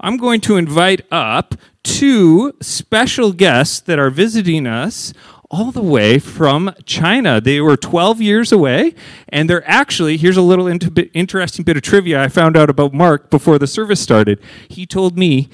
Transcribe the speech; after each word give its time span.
I'm 0.00 0.16
going 0.16 0.40
to 0.42 0.56
invite 0.56 1.02
up 1.10 1.54
two 1.82 2.54
special 2.60 3.32
guests 3.32 3.80
that 3.80 3.98
are 3.98 4.10
visiting 4.10 4.66
us 4.66 5.12
all 5.50 5.72
the 5.72 5.82
way 5.82 6.18
from 6.18 6.72
China. 6.84 7.40
They 7.40 7.60
were 7.60 7.76
12 7.76 8.20
years 8.20 8.52
away, 8.52 8.94
and 9.28 9.50
they're 9.50 9.68
actually, 9.68 10.16
here's 10.16 10.36
a 10.36 10.42
little 10.42 10.66
interesting 10.68 11.64
bit 11.64 11.76
of 11.76 11.82
trivia 11.82 12.22
I 12.22 12.28
found 12.28 12.56
out 12.56 12.70
about 12.70 12.94
Mark 12.94 13.30
before 13.30 13.58
the 13.58 13.66
service 13.66 14.00
started. 14.00 14.40
He 14.68 14.86
told 14.86 15.18
me 15.18 15.48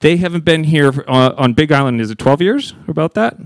they 0.00 0.16
haven't 0.16 0.44
been 0.44 0.64
here 0.64 1.04
uh, 1.06 1.32
on 1.36 1.54
Big 1.54 1.70
Island, 1.72 2.00
is 2.00 2.10
it 2.10 2.18
12 2.18 2.42
years? 2.42 2.74
About 2.88 3.14
that? 3.14 3.36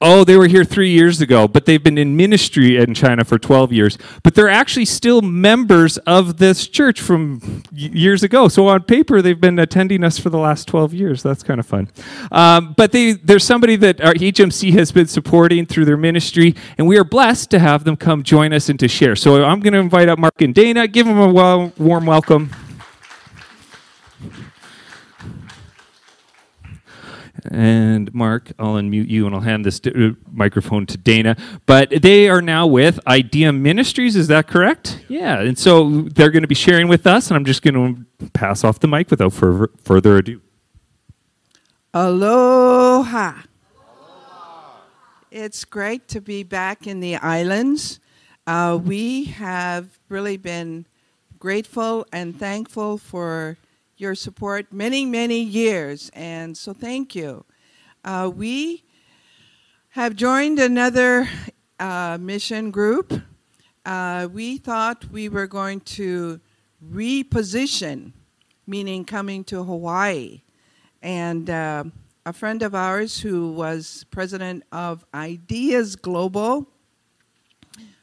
Oh, 0.00 0.24
they 0.24 0.36
were 0.36 0.48
here 0.48 0.64
three 0.64 0.90
years 0.90 1.20
ago, 1.20 1.46
but 1.46 1.66
they've 1.66 1.82
been 1.82 1.96
in 1.96 2.16
ministry 2.16 2.76
in 2.76 2.94
China 2.94 3.24
for 3.24 3.38
12 3.38 3.72
years. 3.72 3.96
But 4.22 4.34
they're 4.34 4.50
actually 4.50 4.84
still 4.84 5.22
members 5.22 5.98
of 5.98 6.38
this 6.38 6.66
church 6.66 7.00
from 7.00 7.62
years 7.72 8.22
ago. 8.22 8.48
So 8.48 8.66
on 8.68 8.82
paper, 8.82 9.22
they've 9.22 9.40
been 9.40 9.58
attending 9.58 10.02
us 10.02 10.18
for 10.18 10.30
the 10.30 10.38
last 10.38 10.66
12 10.68 10.92
years. 10.92 11.22
That's 11.22 11.42
kind 11.42 11.60
of 11.60 11.66
fun. 11.66 11.88
Um, 12.32 12.74
but 12.76 12.92
they, 12.92 13.12
there's 13.12 13.44
somebody 13.44 13.76
that 13.76 14.00
our 14.00 14.14
HMC 14.14 14.72
has 14.72 14.90
been 14.90 15.06
supporting 15.06 15.64
through 15.64 15.84
their 15.84 15.96
ministry, 15.96 16.54
and 16.76 16.88
we 16.88 16.98
are 16.98 17.04
blessed 17.04 17.50
to 17.52 17.58
have 17.60 17.84
them 17.84 17.96
come 17.96 18.24
join 18.24 18.52
us 18.52 18.68
and 18.68 18.78
to 18.80 18.88
share. 18.88 19.14
So 19.16 19.44
I'm 19.44 19.60
going 19.60 19.74
to 19.74 19.78
invite 19.78 20.08
up 20.08 20.18
Mark 20.18 20.42
and 20.42 20.54
Dana. 20.54 20.88
Give 20.88 21.06
them 21.06 21.18
a 21.18 21.72
warm 21.78 22.04
welcome. 22.04 22.50
And 27.50 28.12
Mark, 28.14 28.52
I'll 28.58 28.74
unmute 28.74 29.08
you 29.08 29.26
and 29.26 29.34
I'll 29.34 29.40
hand 29.40 29.64
this 29.64 29.80
uh, 29.86 30.12
microphone 30.32 30.86
to 30.86 30.96
Dana. 30.96 31.36
But 31.66 31.90
they 31.90 32.28
are 32.28 32.40
now 32.40 32.66
with 32.66 32.98
Idea 33.06 33.52
Ministries, 33.52 34.16
is 34.16 34.28
that 34.28 34.48
correct? 34.48 35.04
Yeah. 35.08 35.40
And 35.40 35.58
so 35.58 36.02
they're 36.02 36.30
going 36.30 36.42
to 36.42 36.48
be 36.48 36.54
sharing 36.54 36.88
with 36.88 37.06
us, 37.06 37.28
and 37.28 37.36
I'm 37.36 37.44
just 37.44 37.62
going 37.62 38.06
to 38.20 38.30
pass 38.30 38.64
off 38.64 38.80
the 38.80 38.88
mic 38.88 39.10
without 39.10 39.32
further, 39.32 39.70
further 39.82 40.16
ado. 40.16 40.40
Aloha. 41.92 43.42
It's 45.30 45.64
great 45.64 46.08
to 46.08 46.20
be 46.20 46.44
back 46.44 46.86
in 46.86 47.00
the 47.00 47.16
islands. 47.16 47.98
Uh, 48.46 48.78
we 48.82 49.24
have 49.24 49.98
really 50.08 50.36
been 50.36 50.86
grateful 51.38 52.06
and 52.12 52.38
thankful 52.38 52.98
for 52.98 53.56
your 54.04 54.14
support 54.14 54.70
many, 54.70 55.06
many 55.06 55.40
years, 55.40 56.10
and 56.12 56.54
so 56.58 56.74
thank 56.74 57.14
you. 57.14 57.42
Uh, 58.04 58.30
we 58.36 58.84
have 59.92 60.14
joined 60.14 60.58
another 60.58 61.26
uh, 61.80 62.18
mission 62.20 62.70
group. 62.70 63.14
Uh, 63.86 64.28
we 64.30 64.58
thought 64.58 65.10
we 65.10 65.30
were 65.30 65.46
going 65.46 65.80
to 65.80 66.38
reposition, 66.92 68.12
meaning 68.66 69.06
coming 69.06 69.42
to 69.42 69.64
Hawaii. 69.64 70.42
And 71.00 71.48
uh, 71.48 71.84
a 72.26 72.34
friend 72.34 72.62
of 72.62 72.74
ours 72.74 73.20
who 73.20 73.52
was 73.52 74.04
president 74.10 74.64
of 74.70 75.06
Ideas 75.14 75.96
Global 75.96 76.68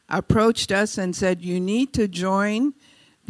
approached 0.08 0.72
us 0.72 0.98
and 0.98 1.14
said, 1.14 1.42
You 1.42 1.60
need 1.60 1.92
to 1.94 2.08
join 2.08 2.74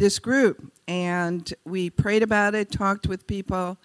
this 0.03 0.19
group 0.19 0.69
and 0.85 1.53
we 1.63 1.89
prayed 1.89 2.23
about 2.23 2.53
it, 2.53 2.69
talked 2.69 3.07
with 3.07 3.25
people, 3.25 3.77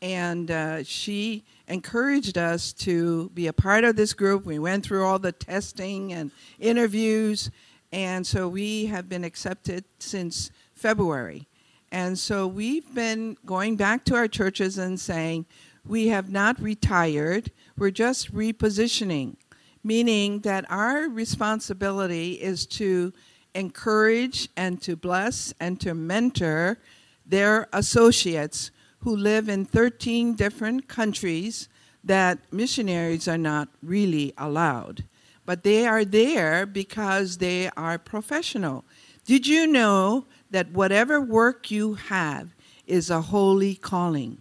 and 0.00 0.48
uh, 0.48 0.84
she 0.84 1.42
encouraged 1.66 2.38
us 2.38 2.72
to 2.72 3.28
be 3.30 3.48
a 3.48 3.52
part 3.52 3.82
of 3.82 3.96
this 3.96 4.12
group. 4.12 4.46
We 4.46 4.60
went 4.60 4.86
through 4.86 5.04
all 5.04 5.18
the 5.18 5.32
testing 5.32 6.12
and 6.12 6.30
interviews, 6.60 7.50
and 7.90 8.24
so 8.24 8.46
we 8.46 8.86
have 8.86 9.08
been 9.08 9.24
accepted 9.24 9.84
since 9.98 10.52
February. 10.76 11.48
And 11.90 12.16
so 12.16 12.46
we've 12.46 12.94
been 12.94 13.36
going 13.44 13.74
back 13.74 14.04
to 14.04 14.14
our 14.14 14.28
churches 14.28 14.78
and 14.78 15.00
saying, 15.00 15.44
we 15.84 16.06
have 16.06 16.30
not 16.30 16.60
retired, 16.60 17.50
we're 17.76 17.90
just 17.90 18.32
repositioning, 18.32 19.34
meaning 19.82 20.38
that 20.42 20.70
our 20.70 21.08
responsibility 21.08 22.34
is 22.34 22.64
to 22.78 23.12
encourage 23.54 24.48
and 24.56 24.80
to 24.82 24.96
bless 24.96 25.54
and 25.60 25.80
to 25.80 25.94
mentor 25.94 26.78
their 27.26 27.68
associates 27.72 28.70
who 29.00 29.16
live 29.16 29.48
in 29.48 29.64
13 29.64 30.34
different 30.34 30.88
countries 30.88 31.68
that 32.02 32.38
missionaries 32.52 33.28
are 33.28 33.38
not 33.38 33.68
really 33.82 34.32
allowed. 34.36 35.04
But 35.46 35.62
they 35.62 35.86
are 35.86 36.04
there 36.04 36.66
because 36.66 37.38
they 37.38 37.70
are 37.76 37.98
professional. 37.98 38.84
Did 39.26 39.46
you 39.46 39.66
know 39.66 40.26
that 40.50 40.70
whatever 40.72 41.20
work 41.20 41.70
you 41.70 41.94
have 41.94 42.54
is 42.86 43.10
a 43.10 43.22
holy 43.22 43.74
calling? 43.74 44.38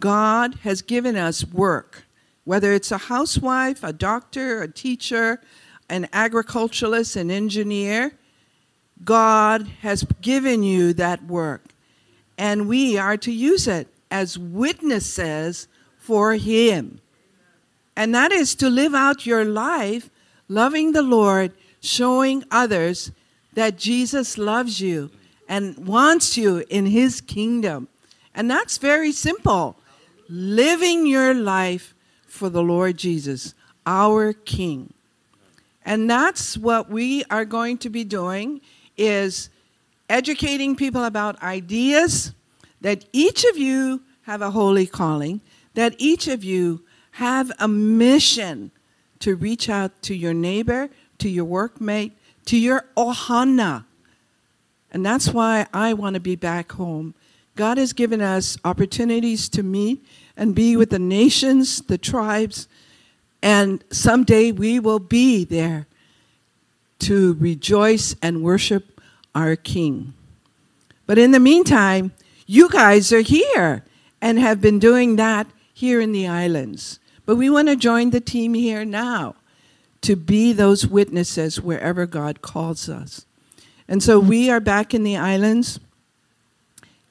God 0.00 0.56
has 0.62 0.82
given 0.82 1.16
us 1.16 1.44
work, 1.44 2.04
whether 2.44 2.72
it's 2.72 2.90
a 2.90 2.98
housewife, 2.98 3.84
a 3.84 3.92
doctor, 3.92 4.62
a 4.62 4.68
teacher, 4.68 5.40
an 5.88 6.08
agriculturalist, 6.12 7.14
an 7.16 7.30
engineer, 7.30 8.12
God 9.04 9.66
has 9.80 10.04
given 10.20 10.62
you 10.62 10.92
that 10.94 11.24
work, 11.24 11.64
and 12.38 12.68
we 12.68 12.98
are 12.98 13.16
to 13.18 13.32
use 13.32 13.66
it 13.66 13.88
as 14.10 14.38
witnesses 14.38 15.68
for 15.98 16.34
Him. 16.34 17.00
And 17.96 18.14
that 18.14 18.32
is 18.32 18.54
to 18.56 18.68
live 18.68 18.94
out 18.94 19.26
your 19.26 19.44
life 19.44 20.10
loving 20.48 20.92
the 20.92 21.02
Lord, 21.02 21.52
showing 21.80 22.44
others 22.50 23.10
that 23.54 23.78
Jesus 23.78 24.38
loves 24.38 24.80
you 24.80 25.10
and 25.48 25.86
wants 25.86 26.36
you 26.36 26.64
in 26.70 26.86
His 26.86 27.20
kingdom. 27.20 27.88
And 28.34 28.50
that's 28.50 28.78
very 28.78 29.12
simple 29.12 29.76
living 30.28 31.06
your 31.06 31.34
life 31.34 31.94
for 32.26 32.48
the 32.48 32.62
Lord 32.62 32.96
Jesus, 32.96 33.54
our 33.84 34.32
King. 34.32 34.92
And 35.84 36.08
that's 36.08 36.56
what 36.56 36.88
we 36.88 37.24
are 37.24 37.44
going 37.44 37.76
to 37.78 37.90
be 37.90 38.04
doing 38.04 38.60
is 38.96 39.50
educating 40.08 40.76
people 40.76 41.04
about 41.04 41.42
ideas, 41.42 42.32
that 42.80 43.04
each 43.12 43.44
of 43.44 43.56
you 43.56 44.02
have 44.22 44.42
a 44.42 44.50
holy 44.50 44.86
calling, 44.86 45.40
that 45.74 45.94
each 45.98 46.28
of 46.28 46.44
you 46.44 46.84
have 47.12 47.50
a 47.58 47.68
mission 47.68 48.70
to 49.18 49.34
reach 49.34 49.68
out 49.68 50.02
to 50.02 50.14
your 50.14 50.34
neighbor, 50.34 50.90
to 51.18 51.28
your 51.28 51.46
workmate, 51.46 52.12
to 52.46 52.58
your 52.58 52.84
ohana. 52.96 53.84
And 54.90 55.04
that's 55.06 55.28
why 55.28 55.66
I 55.72 55.94
want 55.94 56.14
to 56.14 56.20
be 56.20 56.36
back 56.36 56.72
home. 56.72 57.14
God 57.54 57.78
has 57.78 57.92
given 57.92 58.20
us 58.20 58.56
opportunities 58.64 59.48
to 59.50 59.62
meet 59.62 60.04
and 60.36 60.54
be 60.54 60.76
with 60.76 60.90
the 60.90 60.98
nations, 60.98 61.82
the 61.82 61.98
tribes, 61.98 62.66
and 63.42 63.84
someday 63.90 64.52
we 64.52 64.78
will 64.78 64.98
be 64.98 65.44
there 65.44 65.86
to 67.02 67.34
rejoice 67.34 68.14
and 68.22 68.42
worship 68.42 69.00
our 69.34 69.56
King. 69.56 70.14
But 71.06 71.18
in 71.18 71.32
the 71.32 71.40
meantime, 71.40 72.12
you 72.46 72.68
guys 72.68 73.12
are 73.12 73.20
here 73.20 73.84
and 74.20 74.38
have 74.38 74.60
been 74.60 74.78
doing 74.78 75.16
that 75.16 75.46
here 75.72 76.00
in 76.00 76.12
the 76.12 76.28
islands. 76.28 76.98
But 77.26 77.36
we 77.36 77.50
want 77.50 77.68
to 77.68 77.76
join 77.76 78.10
the 78.10 78.20
team 78.20 78.54
here 78.54 78.84
now 78.84 79.34
to 80.02 80.16
be 80.16 80.52
those 80.52 80.86
witnesses 80.86 81.60
wherever 81.60 82.06
God 82.06 82.42
calls 82.42 82.88
us. 82.88 83.24
And 83.88 84.02
so 84.02 84.18
we 84.18 84.50
are 84.50 84.60
back 84.60 84.94
in 84.94 85.02
the 85.02 85.16
islands, 85.16 85.78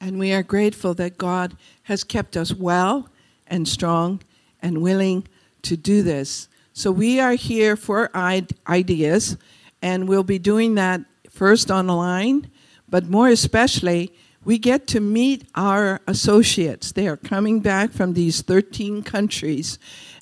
and 0.00 0.18
we 0.18 0.32
are 0.32 0.42
grateful 0.42 0.94
that 0.94 1.18
God 1.18 1.56
has 1.84 2.04
kept 2.04 2.36
us 2.36 2.52
well 2.52 3.08
and 3.46 3.68
strong 3.68 4.20
and 4.60 4.82
willing 4.82 5.26
to 5.62 5.76
do 5.76 6.02
this. 6.02 6.48
So 6.72 6.90
we 6.90 7.20
are 7.20 7.34
here 7.34 7.76
for 7.76 8.10
ideas 8.16 9.36
and 9.82 10.08
we'll 10.08 10.22
be 10.22 10.38
doing 10.38 10.76
that 10.76 11.02
first 11.28 11.70
online, 11.70 12.50
but 12.88 13.08
more 13.08 13.28
especially, 13.28 14.12
we 14.44 14.58
get 14.58 14.86
to 14.88 15.00
meet 15.00 15.46
our 15.54 16.00
associates. 16.06 16.92
They 16.92 17.08
are 17.08 17.16
coming 17.16 17.60
back 17.60 17.90
from 17.90 18.14
these 18.14 18.42
13 18.42 19.02
countries, 19.02 19.78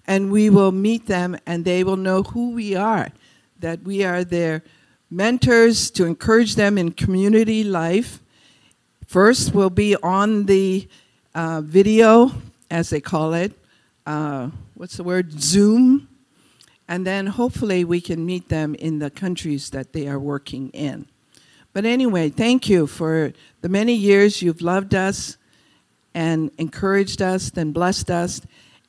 and 0.07 0.31
we 0.31 0.51
will 0.51 0.73
meet 0.73 1.07
them, 1.07 1.37
and 1.47 1.65
they 1.65 1.85
will 1.85 1.97
know 1.97 2.23
who 2.23 2.53
we 2.53 2.75
are, 2.75 3.11
that 3.59 3.83
we 3.83 4.05
are 4.05 4.25
their 4.25 4.63
mentors 5.11 5.91
to 5.93 6.05
encourage 6.05 6.55
them 6.55 6.79
in 6.79 6.93
community 6.93 7.65
life. 7.65 8.21
First, 9.07 9.55
we'll 9.55 9.71
be 9.71 9.97
on 9.97 10.47
the 10.47 10.89
uh, 11.35 11.63
video, 11.63 12.33
as 12.71 12.91
they 12.91 13.01
call 13.01 13.35
it. 13.35 13.53
Uh, 14.07 14.51
what's 14.75 14.97
the 14.97 15.05
word? 15.05 15.41
Zoom 15.41 16.10
and 16.91 17.07
then 17.07 17.29
hopefully 17.29 17.85
we 17.85 18.01
can 18.01 18.27
meet 18.27 18.49
them 18.49 18.75
in 18.75 18.99
the 18.99 19.11
countries 19.11 19.71
that 19.71 19.93
they 19.93 20.09
are 20.09 20.19
working 20.19 20.71
in. 20.71 21.07
But 21.73 21.85
anyway, 21.85 22.31
thank 22.31 22.69
you 22.69 22.89
for 22.89 23.33
the 23.61 23.69
many 23.69 23.95
years 23.95 24.43
you've 24.43 24.61
loved 24.61 24.93
us 24.93 25.37
and 26.15 26.51
encouraged 26.59 27.23
us 27.23 27.53
and 27.57 27.73
blessed 27.73 28.11
us. 28.11 28.41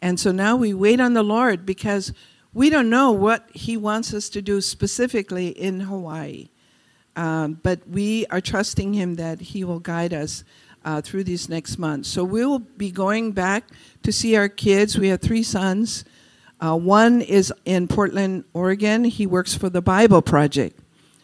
And 0.02 0.20
so 0.20 0.32
now 0.32 0.56
we 0.56 0.74
wait 0.74 1.00
on 1.00 1.14
the 1.14 1.22
Lord 1.22 1.64
because 1.64 2.12
we 2.56 2.72
don't 2.72 2.90
know 2.90 3.12
what 3.12 3.48
He 3.54 3.78
wants 3.78 4.16
us 4.16 4.30
to 4.30 4.42
do 4.42 4.62
specifically 4.62 5.50
in 5.50 5.82
Hawaii. 5.82 6.50
Um, 7.16 7.60
but 7.62 7.88
we 7.88 8.26
are 8.32 8.42
trusting 8.42 8.96
Him 8.96 9.14
that 9.16 9.42
He 9.42 9.64
will 9.64 9.80
guide 9.80 10.12
us 10.12 10.44
uh, 10.84 11.02
through 11.02 11.26
these 11.26 11.48
next 11.50 11.78
months. 11.78 12.10
So 12.10 12.24
we'll 12.24 12.58
be 12.58 12.90
going 12.90 13.32
back 13.32 13.66
to 14.02 14.12
see 14.12 14.36
our 14.36 14.50
kids. 14.50 14.98
We 14.98 15.10
have 15.10 15.22
three 15.22 15.44
sons. 15.44 16.04
Uh, 16.62 16.78
one 16.78 17.22
is 17.22 17.52
in 17.66 17.88
Portland, 17.88 18.44
Oregon. 18.54 19.04
He 19.04 19.26
works 19.26 19.56
for 19.56 19.70
the 19.70 19.82
Bible 19.82 20.22
Project 20.22 20.80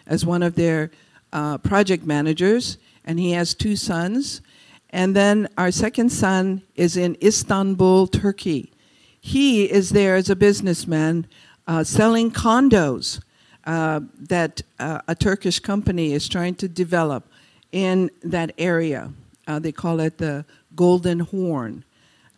as 0.08 0.26
one 0.26 0.42
of 0.42 0.56
their 0.56 0.90
uh, 1.32 1.60
project 1.60 2.06
managers, 2.06 2.78
and 3.06 3.20
he 3.20 3.32
has 3.32 3.54
two 3.54 3.76
sons. 3.76 4.42
And 4.90 5.16
then 5.16 5.48
our 5.58 5.70
second 5.70 6.10
son 6.10 6.64
is 6.76 6.98
in 6.98 7.18
Istanbul, 7.22 8.08
Turkey. 8.08 8.72
He 9.20 9.70
is 9.70 9.92
there 9.92 10.16
as 10.16 10.30
a 10.30 10.36
businessman 10.36 11.28
uh, 11.68 11.84
selling 11.84 12.32
condos 12.32 13.22
uh, 13.66 14.00
that 14.18 14.62
uh, 14.80 15.02
a 15.08 15.14
Turkish 15.14 15.60
company 15.60 16.14
is 16.14 16.28
trying 16.28 16.56
to 16.56 16.68
develop 16.68 17.30
in 17.72 18.10
that 18.24 18.54
area. 18.58 19.12
Uh, 19.46 19.60
they 19.60 19.74
call 19.74 20.00
it 20.00 20.18
the 20.18 20.46
Golden 20.76 21.20
Horn. 21.20 21.84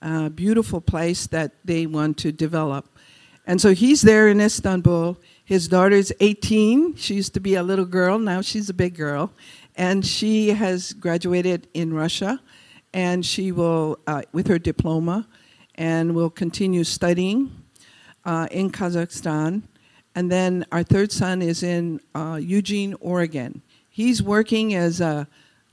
Uh, 0.01 0.29
beautiful 0.29 0.79
place 0.79 1.27
that 1.27 1.53
they 1.65 1.85
want 1.85 2.17
to 2.17 2.31
develop. 2.31 2.87
And 3.45 3.59
so 3.59 3.73
he's 3.73 4.01
there 4.01 4.29
in 4.29 4.39
Istanbul. 4.39 5.17
His 5.43 5.67
daughter's 5.67 6.11
18. 6.19 6.95
She 6.95 7.15
used 7.15 7.33
to 7.33 7.39
be 7.39 7.55
a 7.55 7.63
little 7.63 7.85
girl, 7.85 8.19
now 8.19 8.41
she's 8.41 8.69
a 8.69 8.73
big 8.73 8.95
girl. 8.95 9.31
And 9.75 10.05
she 10.05 10.49
has 10.49 10.93
graduated 10.93 11.67
in 11.73 11.93
Russia, 11.93 12.39
and 12.93 13.25
she 13.25 13.51
will, 13.51 13.99
uh, 14.07 14.21
with 14.31 14.47
her 14.47 14.59
diploma, 14.59 15.27
and 15.75 16.13
will 16.13 16.29
continue 16.29 16.83
studying 16.83 17.51
uh, 18.25 18.47
in 18.51 18.69
Kazakhstan. 18.71 19.63
And 20.15 20.31
then 20.31 20.65
our 20.71 20.83
third 20.83 21.11
son 21.11 21.41
is 21.41 21.63
in 21.63 22.01
uh, 22.13 22.39
Eugene, 22.41 22.95
Oregon. 22.99 23.61
He's 23.89 24.21
working 24.21 24.75
as 24.75 25.01
a 25.01 25.27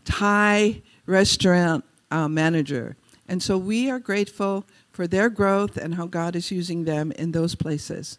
Thai 0.05 0.83
restaurant 1.05 1.85
uh, 2.11 2.29
manager. 2.29 2.97
And 3.29 3.43
so 3.43 3.59
we 3.59 3.91
are 3.91 3.99
grateful 3.99 4.65
for 4.93 5.07
their 5.07 5.29
growth 5.29 5.77
and 5.77 5.97
how 5.97 6.07
God 6.07 6.37
is 6.37 6.51
using 6.51 6.85
them 6.85 7.13
in 7.13 7.33
those 7.33 7.55
places. 7.55 8.19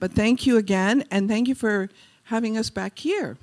But 0.00 0.12
thank 0.12 0.46
you 0.46 0.56
again, 0.56 1.04
and 1.10 1.28
thank 1.28 1.48
you 1.48 1.54
for 1.54 1.88
having 2.24 2.56
us 2.56 2.70
back 2.70 2.98
here. 2.98 3.36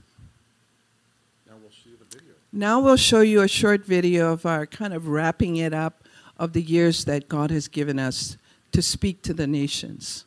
Now 1.47 1.55
we'll 1.61 1.71
see 1.71 1.95
the 1.97 2.05
video. 2.17 2.33
Now 2.53 2.79
we'll 2.79 2.97
show 2.97 3.21
you 3.21 3.41
a 3.41 3.47
short 3.47 3.85
video 3.85 4.31
of 4.31 4.45
our 4.45 4.65
kind 4.65 4.93
of 4.93 5.07
wrapping 5.07 5.57
it 5.57 5.73
up 5.73 6.03
of 6.37 6.53
the 6.53 6.61
years 6.61 7.05
that 7.05 7.27
God 7.27 7.49
has 7.51 7.67
given 7.67 7.99
us 7.99 8.37
to 8.71 8.81
speak 8.81 9.21
to 9.23 9.33
the 9.33 9.47
nations. 9.47 10.25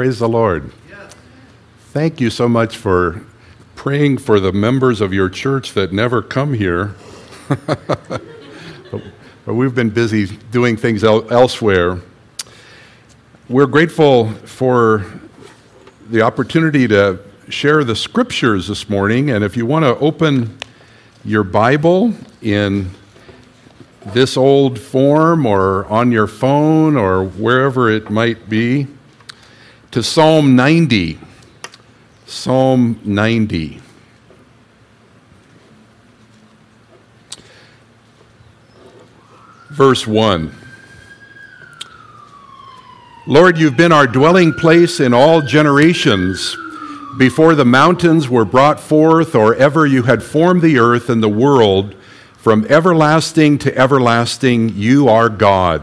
Praise 0.00 0.20
the 0.20 0.30
Lord. 0.30 0.72
Thank 1.92 2.22
you 2.22 2.30
so 2.30 2.48
much 2.48 2.78
for 2.78 3.20
praying 3.74 4.16
for 4.16 4.40
the 4.40 4.50
members 4.50 5.02
of 5.02 5.12
your 5.12 5.28
church 5.28 5.74
that 5.74 5.92
never 5.92 6.22
come 6.22 6.54
here. 6.54 6.94
but, 7.66 8.22
we've 9.44 9.74
been 9.74 9.90
busy 9.90 10.38
doing 10.50 10.78
things 10.78 11.04
elsewhere. 11.04 12.00
We're 13.50 13.66
grateful 13.66 14.30
for 14.46 15.04
the 16.08 16.22
opportunity 16.22 16.88
to 16.88 17.20
share 17.50 17.84
the 17.84 17.94
scriptures 17.94 18.68
this 18.68 18.88
morning. 18.88 19.28
And 19.28 19.44
if 19.44 19.54
you 19.54 19.66
want 19.66 19.84
to 19.84 19.98
open 19.98 20.56
your 21.26 21.44
Bible 21.44 22.14
in 22.40 22.88
this 24.14 24.38
old 24.38 24.78
form 24.78 25.44
or 25.44 25.84
on 25.88 26.10
your 26.10 26.26
phone 26.26 26.96
or 26.96 27.22
wherever 27.22 27.90
it 27.90 28.08
might 28.08 28.48
be, 28.48 28.86
to 29.90 30.04
Psalm 30.04 30.54
90. 30.54 31.18
Psalm 32.26 33.00
90. 33.04 33.80
Verse 39.70 40.06
1. 40.06 40.54
Lord, 43.26 43.58
you've 43.58 43.76
been 43.76 43.90
our 43.90 44.06
dwelling 44.06 44.52
place 44.52 45.00
in 45.00 45.12
all 45.12 45.40
generations. 45.40 46.56
Before 47.18 47.56
the 47.56 47.64
mountains 47.64 48.28
were 48.28 48.44
brought 48.44 48.78
forth, 48.78 49.34
or 49.34 49.56
ever 49.56 49.86
you 49.86 50.04
had 50.04 50.22
formed 50.22 50.62
the 50.62 50.78
earth 50.78 51.10
and 51.10 51.20
the 51.20 51.28
world, 51.28 51.96
from 52.36 52.64
everlasting 52.66 53.58
to 53.58 53.76
everlasting, 53.76 54.70
you 54.70 55.08
are 55.08 55.28
God. 55.28 55.82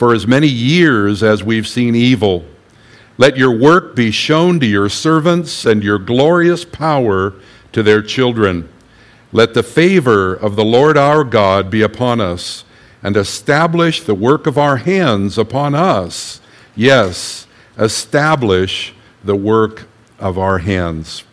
for 0.00 0.14
as 0.14 0.26
many 0.26 0.48
years 0.48 1.22
as 1.22 1.44
we've 1.44 1.68
seen 1.68 1.94
evil. 1.94 2.42
Let 3.18 3.36
your 3.36 3.54
work 3.54 3.94
be 3.94 4.10
shown 4.10 4.58
to 4.60 4.66
your 4.66 4.88
servants 4.88 5.66
and 5.66 5.84
your 5.84 5.98
glorious 5.98 6.64
power 6.64 7.34
to 7.72 7.82
their 7.82 8.00
children. 8.00 8.66
Let 9.30 9.52
the 9.52 9.62
favor 9.62 10.32
of 10.32 10.56
the 10.56 10.64
Lord 10.64 10.96
our 10.96 11.22
God 11.22 11.70
be 11.70 11.82
upon 11.82 12.18
us 12.18 12.64
and 13.02 13.14
establish 13.14 14.00
the 14.00 14.14
work 14.14 14.46
of 14.46 14.56
our 14.56 14.78
hands 14.78 15.36
upon 15.36 15.74
us. 15.74 16.40
Yes, 16.74 17.46
establish 17.76 18.94
the 19.22 19.36
work 19.36 19.86
of 20.18 20.38
our 20.38 20.60
hands. 20.60 21.24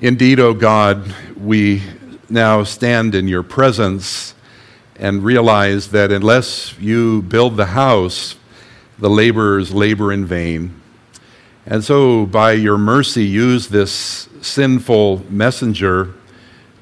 Indeed, 0.00 0.40
O 0.40 0.52
God, 0.52 1.14
we 1.36 1.84
now 2.28 2.64
stand 2.64 3.14
in 3.14 3.28
your 3.28 3.44
presence 3.44 4.33
and 5.04 5.22
realize 5.22 5.90
that 5.90 6.10
unless 6.10 6.74
you 6.80 7.20
build 7.20 7.58
the 7.58 7.66
house, 7.66 8.36
the 8.98 9.10
laborers 9.10 9.70
labor 9.70 10.10
in 10.10 10.24
vain. 10.24 10.80
And 11.66 11.84
so, 11.84 12.24
by 12.24 12.52
your 12.52 12.78
mercy, 12.78 13.26
use 13.26 13.68
this 13.68 14.30
sinful 14.40 15.30
messenger 15.30 16.14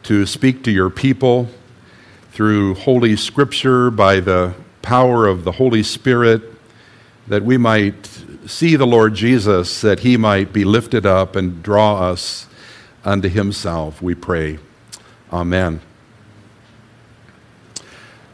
to 0.04 0.24
speak 0.24 0.62
to 0.62 0.70
your 0.70 0.88
people 0.88 1.48
through 2.30 2.74
Holy 2.74 3.16
Scripture, 3.16 3.90
by 3.90 4.20
the 4.20 4.54
power 4.82 5.26
of 5.26 5.42
the 5.42 5.52
Holy 5.52 5.82
Spirit, 5.82 6.42
that 7.26 7.42
we 7.42 7.58
might 7.58 8.08
see 8.46 8.76
the 8.76 8.86
Lord 8.86 9.16
Jesus, 9.16 9.80
that 9.80 9.98
he 10.00 10.16
might 10.16 10.52
be 10.52 10.64
lifted 10.64 11.04
up 11.04 11.34
and 11.34 11.60
draw 11.60 11.98
us 11.98 12.46
unto 13.04 13.28
himself, 13.28 14.00
we 14.00 14.14
pray. 14.14 14.60
Amen. 15.32 15.80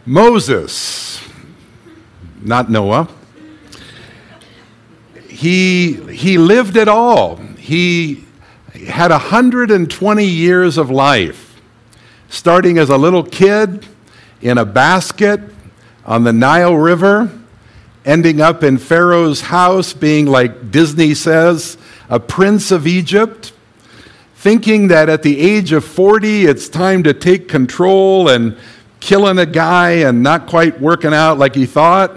Moses, 0.09 1.21
not 2.41 2.71
Noah, 2.71 3.11
he, 5.29 5.93
he 6.11 6.39
lived 6.39 6.79
it 6.79 6.89
all. 6.89 7.37
He 7.37 8.25
had 8.87 9.11
120 9.11 10.25
years 10.25 10.79
of 10.79 10.91
life, 10.91 11.61
starting 12.31 12.79
as 12.79 12.89
a 12.89 12.97
little 12.97 13.23
kid 13.23 13.87
in 14.41 14.57
a 14.57 14.65
basket 14.65 15.43
on 16.07 16.25
the 16.25 16.33
Nile 16.33 16.75
River, 16.75 17.31
ending 18.07 18.41
up 18.41 18.65
in 18.65 18.79
Pharaoh's 18.79 19.43
house, 19.43 19.93
being 19.93 20.25
like 20.25 20.71
Disney 20.71 21.13
says, 21.13 21.77
a 22.09 22.19
prince 22.19 22.71
of 22.71 22.87
Egypt, 22.87 23.53
thinking 24.37 24.89
that 24.89 25.11
at 25.11 25.23
the 25.23 25.39
age 25.39 25.73
of 25.73 25.85
40 25.85 26.47
it's 26.47 26.71
time 26.71 27.03
to 27.03 27.13
take 27.13 27.47
control 27.47 28.31
and 28.31 28.57
killing 29.09 29.39
a 29.39 29.47
guy 29.47 29.93
and 29.93 30.23
not 30.23 30.47
quite 30.47 30.79
working 30.83 31.15
out 31.15 31.39
like 31.39 31.55
he 31.55 31.65
thought, 31.65 32.15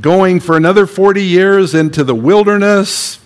going 0.00 0.38
for 0.38 0.56
another 0.56 0.86
40 0.86 1.20
years 1.20 1.74
into 1.74 2.04
the 2.04 2.14
wilderness, 2.14 3.18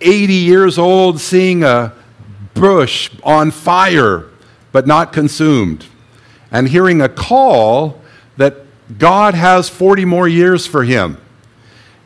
80 0.00 0.32
years 0.32 0.78
old, 0.78 1.20
seeing 1.20 1.64
a 1.64 1.92
bush 2.54 3.10
on 3.24 3.50
fire 3.50 4.26
but 4.70 4.86
not 4.86 5.12
consumed, 5.12 5.86
and 6.52 6.68
hearing 6.68 7.00
a 7.00 7.08
call 7.08 8.00
that 8.36 8.54
God 8.96 9.34
has 9.34 9.68
40 9.68 10.04
more 10.04 10.28
years 10.28 10.68
for 10.68 10.84
him. 10.84 11.20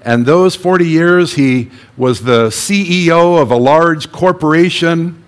And 0.01 0.25
those 0.25 0.57
40 0.57 0.89
years, 0.89 1.35
he 1.35 1.71
was 1.99 2.23
the 2.23 2.47
CEO 2.47 3.39
of 3.39 3.51
a 3.51 3.57
large 3.57 4.11
corporation. 4.11 5.23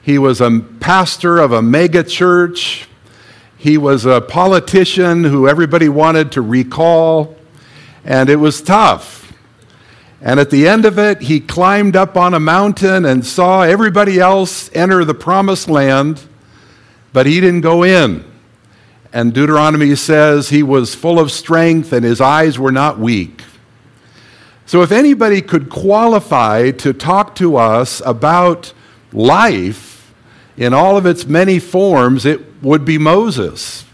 He 0.00 0.16
was 0.16 0.40
a 0.40 0.60
pastor 0.78 1.40
of 1.40 1.50
a 1.50 1.60
mega 1.60 2.04
church. 2.04 2.86
He 3.62 3.78
was 3.78 4.04
a 4.04 4.20
politician 4.20 5.22
who 5.22 5.46
everybody 5.46 5.88
wanted 5.88 6.32
to 6.32 6.42
recall. 6.42 7.36
And 8.04 8.28
it 8.28 8.40
was 8.40 8.60
tough. 8.60 9.32
And 10.20 10.40
at 10.40 10.50
the 10.50 10.66
end 10.66 10.84
of 10.84 10.98
it, 10.98 11.20
he 11.20 11.38
climbed 11.38 11.94
up 11.94 12.16
on 12.16 12.34
a 12.34 12.40
mountain 12.40 13.04
and 13.04 13.24
saw 13.24 13.62
everybody 13.62 14.18
else 14.18 14.68
enter 14.74 15.04
the 15.04 15.14
promised 15.14 15.68
land, 15.68 16.22
but 17.12 17.24
he 17.26 17.40
didn't 17.40 17.60
go 17.60 17.84
in. 17.84 18.24
And 19.12 19.32
Deuteronomy 19.32 19.94
says 19.94 20.48
he 20.48 20.64
was 20.64 20.96
full 20.96 21.20
of 21.20 21.30
strength 21.30 21.92
and 21.92 22.04
his 22.04 22.20
eyes 22.20 22.58
were 22.58 22.72
not 22.72 22.98
weak. 22.98 23.42
So, 24.66 24.82
if 24.82 24.90
anybody 24.90 25.40
could 25.40 25.70
qualify 25.70 26.72
to 26.72 26.92
talk 26.92 27.36
to 27.36 27.58
us 27.58 28.02
about 28.04 28.72
life 29.12 30.12
in 30.56 30.74
all 30.74 30.96
of 30.96 31.06
its 31.06 31.26
many 31.26 31.60
forms, 31.60 32.26
it 32.26 32.51
would 32.62 32.84
be 32.84 32.98
Moses. 32.98 33.84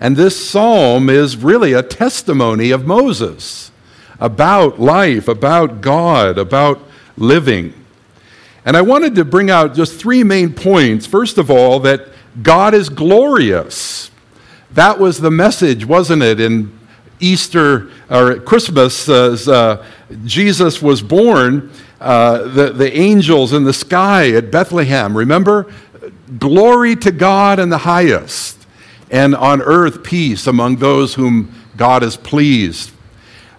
And 0.00 0.16
this 0.16 0.48
psalm 0.48 1.10
is 1.10 1.36
really 1.36 1.72
a 1.72 1.82
testimony 1.82 2.70
of 2.70 2.86
Moses 2.86 3.70
about 4.18 4.80
life, 4.80 5.28
about 5.28 5.80
God, 5.80 6.38
about 6.38 6.80
living. 7.16 7.74
And 8.64 8.76
I 8.76 8.82
wanted 8.82 9.14
to 9.14 9.24
bring 9.24 9.50
out 9.50 9.74
just 9.74 9.98
three 9.98 10.22
main 10.24 10.52
points. 10.52 11.06
First 11.06 11.38
of 11.38 11.50
all, 11.50 11.80
that 11.80 12.08
God 12.42 12.74
is 12.74 12.88
glorious. 12.88 14.10
That 14.72 14.98
was 14.98 15.18
the 15.18 15.30
message, 15.30 15.84
wasn't 15.84 16.22
it, 16.22 16.40
in 16.40 16.78
Easter 17.18 17.90
or 18.08 18.36
Christmas 18.36 19.08
as 19.08 19.48
uh, 19.48 19.84
Jesus 20.24 20.80
was 20.80 21.02
born? 21.02 21.70
Uh, 22.00 22.48
the, 22.48 22.72
the 22.72 22.96
angels 22.96 23.52
in 23.52 23.64
the 23.64 23.74
sky 23.74 24.30
at 24.30 24.50
Bethlehem, 24.50 25.14
remember? 25.16 25.70
Glory 26.38 26.96
to 26.96 27.10
God 27.10 27.58
in 27.58 27.70
the 27.70 27.78
highest, 27.78 28.66
and 29.10 29.34
on 29.34 29.60
earth 29.62 30.02
peace 30.02 30.46
among 30.46 30.76
those 30.76 31.14
whom 31.14 31.52
God 31.76 32.02
is 32.02 32.16
pleased. 32.16 32.92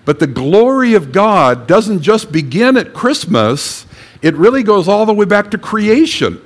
But 0.06 0.20
the 0.20 0.28
glory 0.28 0.94
of 0.94 1.12
God 1.12 1.68
doesn't 1.68 2.02
just 2.02 2.32
begin 2.32 2.78
at 2.78 2.94
Christmas, 2.94 3.86
it 4.22 4.36
really 4.36 4.64
goes 4.64 4.88
all 4.88 5.06
the 5.06 5.14
way 5.14 5.26
back 5.26 5.52
to 5.52 5.58
creation, 5.58 6.42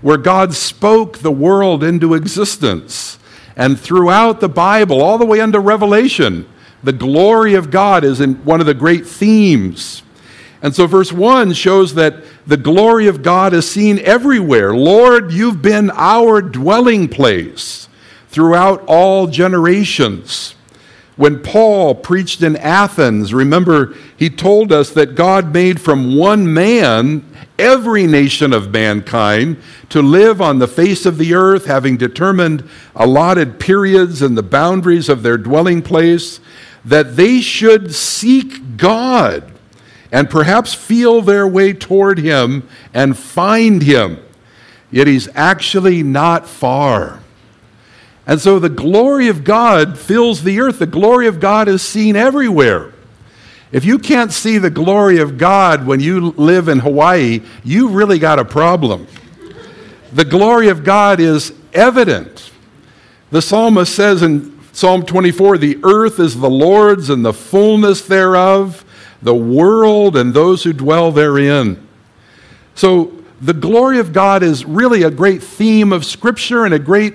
where 0.00 0.16
God 0.16 0.54
spoke 0.54 1.18
the 1.18 1.30
world 1.30 1.84
into 1.84 2.14
existence. 2.14 3.18
And 3.56 3.78
throughout 3.78 4.40
the 4.40 4.48
Bible, 4.48 5.02
all 5.02 5.18
the 5.18 5.26
way 5.26 5.40
into 5.40 5.58
Revelation, 5.58 6.48
the 6.82 6.92
glory 6.92 7.54
of 7.54 7.70
God 7.70 8.04
is 8.04 8.20
in 8.20 8.36
one 8.44 8.60
of 8.60 8.66
the 8.66 8.74
great 8.74 9.06
themes. 9.06 10.02
And 10.60 10.74
so, 10.74 10.86
verse 10.86 11.12
1 11.12 11.52
shows 11.52 11.94
that 11.94 12.16
the 12.46 12.56
glory 12.56 13.06
of 13.06 13.22
God 13.22 13.54
is 13.54 13.70
seen 13.70 13.98
everywhere. 14.00 14.74
Lord, 14.74 15.32
you've 15.32 15.62
been 15.62 15.90
our 15.94 16.42
dwelling 16.42 17.08
place 17.08 17.88
throughout 18.28 18.84
all 18.86 19.28
generations. 19.28 20.56
When 21.16 21.42
Paul 21.42 21.94
preached 21.94 22.42
in 22.42 22.56
Athens, 22.56 23.34
remember, 23.34 23.94
he 24.16 24.30
told 24.30 24.72
us 24.72 24.90
that 24.90 25.14
God 25.14 25.52
made 25.52 25.80
from 25.80 26.16
one 26.16 26.52
man 26.52 27.24
every 27.58 28.06
nation 28.06 28.52
of 28.52 28.70
mankind 28.72 29.56
to 29.88 30.00
live 30.00 30.40
on 30.40 30.58
the 30.58 30.68
face 30.68 31.06
of 31.06 31.18
the 31.18 31.34
earth, 31.34 31.66
having 31.66 31.96
determined 31.96 32.68
allotted 32.94 33.58
periods 33.58 34.22
and 34.22 34.38
the 34.38 34.42
boundaries 34.42 35.08
of 35.08 35.22
their 35.22 35.38
dwelling 35.38 35.82
place, 35.82 36.38
that 36.84 37.16
they 37.16 37.40
should 37.40 37.92
seek 37.92 38.76
God 38.76 39.52
and 40.10 40.30
perhaps 40.30 40.74
feel 40.74 41.22
their 41.22 41.46
way 41.46 41.72
toward 41.72 42.18
Him 42.18 42.68
and 42.94 43.16
find 43.16 43.82
Him. 43.82 44.18
Yet 44.90 45.06
He's 45.06 45.28
actually 45.34 46.02
not 46.02 46.46
far. 46.46 47.20
And 48.26 48.40
so 48.40 48.58
the 48.58 48.68
glory 48.68 49.28
of 49.28 49.42
God 49.42 49.98
fills 49.98 50.42
the 50.42 50.60
earth. 50.60 50.78
The 50.78 50.86
glory 50.86 51.26
of 51.26 51.40
God 51.40 51.66
is 51.66 51.82
seen 51.82 52.14
everywhere. 52.14 52.92
If 53.70 53.84
you 53.84 53.98
can't 53.98 54.32
see 54.32 54.58
the 54.58 54.70
glory 54.70 55.18
of 55.18 55.36
God 55.36 55.86
when 55.86 56.00
you 56.00 56.30
live 56.32 56.68
in 56.68 56.78
Hawaii, 56.78 57.42
you 57.64 57.88
really 57.88 58.18
got 58.18 58.38
a 58.38 58.44
problem. 58.44 59.06
The 60.12 60.24
glory 60.24 60.68
of 60.68 60.84
God 60.84 61.20
is 61.20 61.52
evident. 61.74 62.50
The 63.30 63.42
psalmist 63.42 63.94
says 63.94 64.22
in 64.22 64.58
Psalm 64.72 65.04
24 65.04 65.58
the 65.58 65.78
earth 65.82 66.18
is 66.18 66.38
the 66.38 66.48
Lord's 66.48 67.10
and 67.10 67.24
the 67.24 67.34
fullness 67.34 68.00
thereof, 68.02 68.84
the 69.22 69.34
world 69.34 70.16
and 70.16 70.32
those 70.32 70.64
who 70.64 70.72
dwell 70.72 71.12
therein. 71.12 71.86
So 72.74 73.12
the 73.40 73.54
glory 73.54 73.98
of 73.98 74.12
God 74.12 74.42
is 74.42 74.64
really 74.64 75.02
a 75.02 75.10
great 75.10 75.42
theme 75.42 75.92
of 75.92 76.04
Scripture 76.04 76.64
and 76.64 76.74
a 76.74 76.78
great 76.78 77.14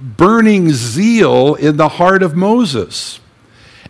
burning 0.00 0.70
zeal 0.70 1.54
in 1.54 1.76
the 1.76 1.88
heart 1.88 2.22
of 2.22 2.36
Moses. 2.36 3.20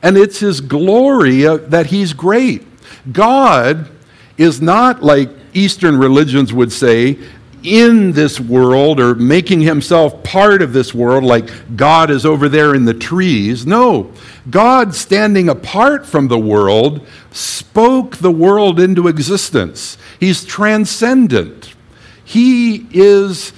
And 0.02 0.16
it's 0.16 0.40
his 0.40 0.60
glory 0.60 1.46
uh, 1.46 1.56
that 1.56 1.86
he's 1.86 2.12
great. 2.12 2.66
God 3.10 3.90
is 4.36 4.60
not 4.60 5.02
like 5.02 5.30
Eastern 5.52 5.96
religions 5.96 6.52
would 6.52 6.72
say, 6.72 7.18
in 7.64 8.12
this 8.12 8.38
world 8.38 9.00
or 9.00 9.14
making 9.14 9.62
himself 9.62 10.22
part 10.22 10.60
of 10.60 10.72
this 10.72 10.94
world, 10.94 11.24
like 11.24 11.76
God 11.76 12.10
is 12.10 12.26
over 12.26 12.48
there 12.48 12.74
in 12.74 12.84
the 12.84 12.94
trees. 12.94 13.66
No, 13.66 14.12
God, 14.50 14.94
standing 14.94 15.48
apart 15.48 16.06
from 16.06 16.28
the 16.28 16.38
world, 16.38 17.04
spoke 17.32 18.18
the 18.18 18.30
world 18.30 18.78
into 18.78 19.08
existence. 19.08 19.96
He's 20.20 20.44
transcendent. 20.44 21.74
He 22.22 22.86
is 22.92 23.52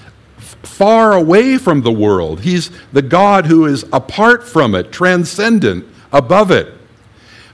far 0.62 1.12
away 1.12 1.58
from 1.58 1.82
the 1.82 1.92
world. 1.92 2.40
He's 2.40 2.70
the 2.92 3.02
God 3.02 3.46
who 3.46 3.66
is 3.66 3.84
apart 3.92 4.44
from 4.44 4.74
it, 4.74 4.92
transcendent, 4.92 5.84
above 6.12 6.50
it. 6.50 6.72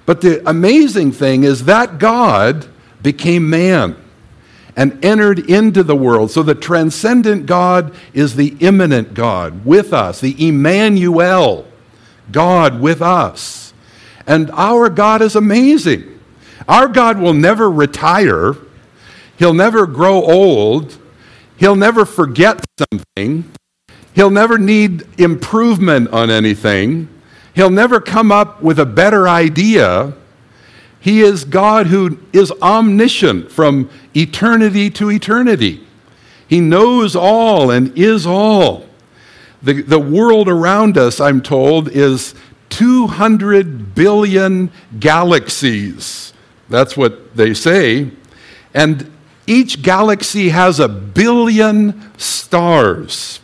But 0.04 0.20
the 0.20 0.46
amazing 0.48 1.12
thing 1.12 1.44
is 1.44 1.64
that 1.64 1.98
God 1.98 2.66
became 3.02 3.48
man 3.48 3.96
and 4.76 5.04
entered 5.04 5.38
into 5.50 5.82
the 5.82 5.96
world. 5.96 6.30
So 6.30 6.42
the 6.42 6.54
transcendent 6.54 7.46
God 7.46 7.94
is 8.14 8.36
the 8.36 8.56
immanent 8.60 9.14
God 9.14 9.64
with 9.64 9.92
us, 9.92 10.20
the 10.20 10.46
Emmanuel, 10.46 11.66
God 12.30 12.80
with 12.80 13.02
us. 13.02 13.74
And 14.26 14.50
our 14.52 14.88
God 14.88 15.20
is 15.20 15.36
amazing. 15.36 16.20
Our 16.68 16.88
God 16.88 17.18
will 17.18 17.34
never 17.34 17.70
retire, 17.70 18.54
He'll 19.36 19.54
never 19.54 19.86
grow 19.86 20.22
old, 20.22 20.96
He'll 21.56 21.76
never 21.76 22.04
forget 22.04 22.64
something, 22.78 23.50
He'll 24.14 24.30
never 24.30 24.58
need 24.58 25.06
improvement 25.18 26.10
on 26.10 26.30
anything, 26.30 27.08
He'll 27.54 27.70
never 27.70 28.00
come 28.00 28.30
up 28.30 28.62
with 28.62 28.78
a 28.78 28.86
better 28.86 29.28
idea. 29.28 30.14
He 31.02 31.20
is 31.20 31.44
God 31.44 31.88
who 31.88 32.20
is 32.32 32.52
omniscient 32.62 33.50
from 33.50 33.90
eternity 34.14 34.88
to 34.90 35.10
eternity. 35.10 35.84
He 36.46 36.60
knows 36.60 37.16
all 37.16 37.72
and 37.72 37.98
is 37.98 38.24
all. 38.24 38.86
The, 39.64 39.82
the 39.82 39.98
world 39.98 40.48
around 40.48 40.96
us, 40.96 41.20
I'm 41.20 41.42
told, 41.42 41.88
is 41.88 42.36
200 42.68 43.96
billion 43.96 44.70
galaxies. 45.00 46.32
That's 46.68 46.96
what 46.96 47.34
they 47.34 47.52
say. 47.52 48.12
And 48.72 49.10
each 49.48 49.82
galaxy 49.82 50.50
has 50.50 50.78
a 50.78 50.88
billion 50.88 52.16
stars. 52.16 53.40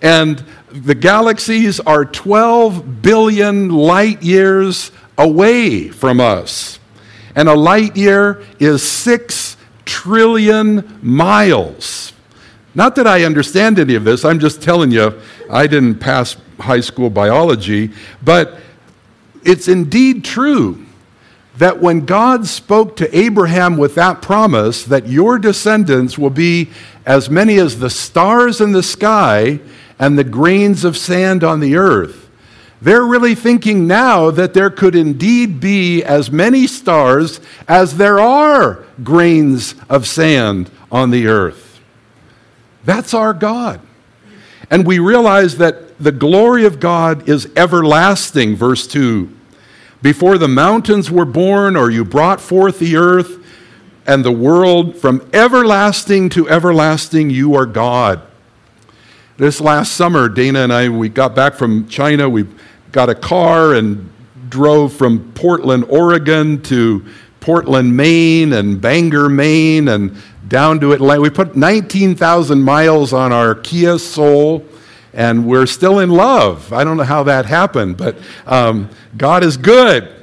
And 0.00 0.44
the 0.70 0.94
galaxies 0.94 1.80
are 1.80 2.04
12 2.04 3.02
billion 3.02 3.70
light 3.70 4.22
years 4.22 4.92
away 5.18 5.88
from 5.88 6.20
us. 6.20 6.78
And 7.34 7.48
a 7.48 7.54
light 7.54 7.96
year 7.96 8.44
is 8.58 8.86
6 8.88 9.56
trillion 9.84 10.98
miles. 11.02 12.12
Not 12.74 12.96
that 12.96 13.06
I 13.06 13.24
understand 13.24 13.78
any 13.78 13.94
of 13.94 14.04
this, 14.04 14.24
I'm 14.24 14.40
just 14.40 14.62
telling 14.62 14.90
you, 14.90 15.20
I 15.50 15.66
didn't 15.66 15.96
pass 15.96 16.36
high 16.58 16.80
school 16.80 17.10
biology, 17.10 17.92
but 18.22 18.58
it's 19.44 19.68
indeed 19.68 20.24
true 20.24 20.84
that 21.58 21.80
when 21.80 22.04
God 22.04 22.46
spoke 22.46 22.96
to 22.96 23.16
Abraham 23.16 23.76
with 23.76 23.94
that 23.94 24.20
promise 24.20 24.84
that 24.84 25.06
your 25.06 25.38
descendants 25.38 26.18
will 26.18 26.30
be 26.30 26.70
as 27.06 27.30
many 27.30 27.58
as 27.58 27.78
the 27.78 27.90
stars 27.90 28.60
in 28.60 28.72
the 28.72 28.82
sky 28.82 29.60
and 29.98 30.18
the 30.18 30.24
grains 30.24 30.84
of 30.84 30.96
sand 30.96 31.44
on 31.44 31.60
the 31.60 31.76
earth, 31.76 32.23
they're 32.84 33.06
really 33.06 33.34
thinking 33.34 33.86
now 33.86 34.30
that 34.30 34.52
there 34.52 34.68
could 34.68 34.94
indeed 34.94 35.58
be 35.58 36.04
as 36.04 36.30
many 36.30 36.66
stars 36.66 37.40
as 37.66 37.96
there 37.96 38.20
are 38.20 38.84
grains 39.02 39.74
of 39.88 40.06
sand 40.06 40.70
on 40.92 41.10
the 41.10 41.26
earth. 41.26 41.80
That's 42.84 43.14
our 43.14 43.32
God. 43.32 43.80
And 44.70 44.86
we 44.86 44.98
realize 44.98 45.56
that 45.56 45.98
the 45.98 46.12
glory 46.12 46.66
of 46.66 46.78
God 46.78 47.26
is 47.26 47.48
everlasting, 47.56 48.54
verse 48.54 48.86
2. 48.86 49.34
Before 50.02 50.36
the 50.36 50.48
mountains 50.48 51.10
were 51.10 51.24
born, 51.24 51.76
or 51.76 51.90
you 51.90 52.04
brought 52.04 52.38
forth 52.38 52.80
the 52.80 52.96
earth 52.96 53.42
and 54.06 54.22
the 54.22 54.30
world, 54.30 54.94
from 54.98 55.26
everlasting 55.32 56.28
to 56.30 56.50
everlasting, 56.50 57.30
you 57.30 57.54
are 57.54 57.64
God. 57.64 58.20
This 59.38 59.58
last 59.58 59.92
summer, 59.92 60.28
Dana 60.28 60.60
and 60.60 60.72
I, 60.72 60.90
we 60.90 61.08
got 61.08 61.34
back 61.34 61.54
from 61.54 61.88
China. 61.88 62.28
We 62.28 62.44
got 62.94 63.10
a 63.10 63.14
car 63.14 63.74
and 63.74 64.08
drove 64.48 64.92
from 64.92 65.32
Portland, 65.32 65.84
Oregon 65.88 66.62
to 66.62 67.04
Portland, 67.40 67.96
Maine, 67.96 68.52
and 68.52 68.80
Bangor, 68.80 69.28
Maine, 69.28 69.88
and 69.88 70.16
down 70.46 70.78
to 70.78 70.92
Atlanta. 70.92 71.20
We 71.20 71.28
put 71.28 71.56
19,000 71.56 72.62
miles 72.62 73.12
on 73.12 73.32
our 73.32 73.56
Kia 73.56 73.98
Soul, 73.98 74.64
and 75.12 75.44
we're 75.44 75.66
still 75.66 75.98
in 75.98 76.10
love. 76.10 76.72
I 76.72 76.84
don't 76.84 76.96
know 76.96 77.02
how 77.02 77.24
that 77.24 77.46
happened, 77.46 77.96
but 77.96 78.16
um, 78.46 78.88
God 79.16 79.42
is 79.42 79.56
good. 79.56 80.14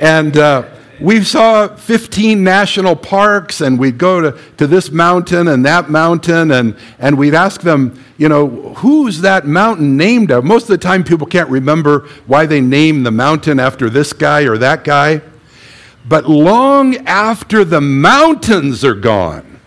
And 0.00 0.36
uh, 0.36 0.68
we 1.00 1.24
saw 1.24 1.68
15 1.68 2.44
national 2.44 2.96
parks, 2.96 3.60
and 3.60 3.78
we'd 3.78 3.98
go 3.98 4.20
to, 4.20 4.38
to 4.58 4.66
this 4.66 4.90
mountain 4.90 5.48
and 5.48 5.64
that 5.64 5.88
mountain, 5.88 6.50
and, 6.50 6.76
and 6.98 7.16
we'd 7.16 7.34
ask 7.34 7.62
them, 7.62 8.02
you 8.18 8.28
know, 8.28 8.74
who's 8.74 9.22
that 9.22 9.46
mountain 9.46 9.96
named 9.96 10.30
after? 10.30 10.46
Most 10.46 10.64
of 10.64 10.68
the 10.68 10.78
time, 10.78 11.04
people 11.04 11.26
can't 11.26 11.48
remember 11.48 12.08
why 12.26 12.46
they 12.46 12.60
named 12.60 13.06
the 13.06 13.10
mountain 13.10 13.58
after 13.58 13.88
this 13.88 14.12
guy 14.12 14.42
or 14.42 14.58
that 14.58 14.84
guy. 14.84 15.22
But 16.06 16.28
long 16.28 16.96
after 17.06 17.64
the 17.64 17.80
mountains 17.80 18.84
are 18.84 18.94
gone, 18.94 19.60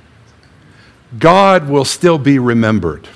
God 1.17 1.69
will 1.69 1.85
still 1.85 2.17
be 2.17 2.39
remembered. 2.39 3.07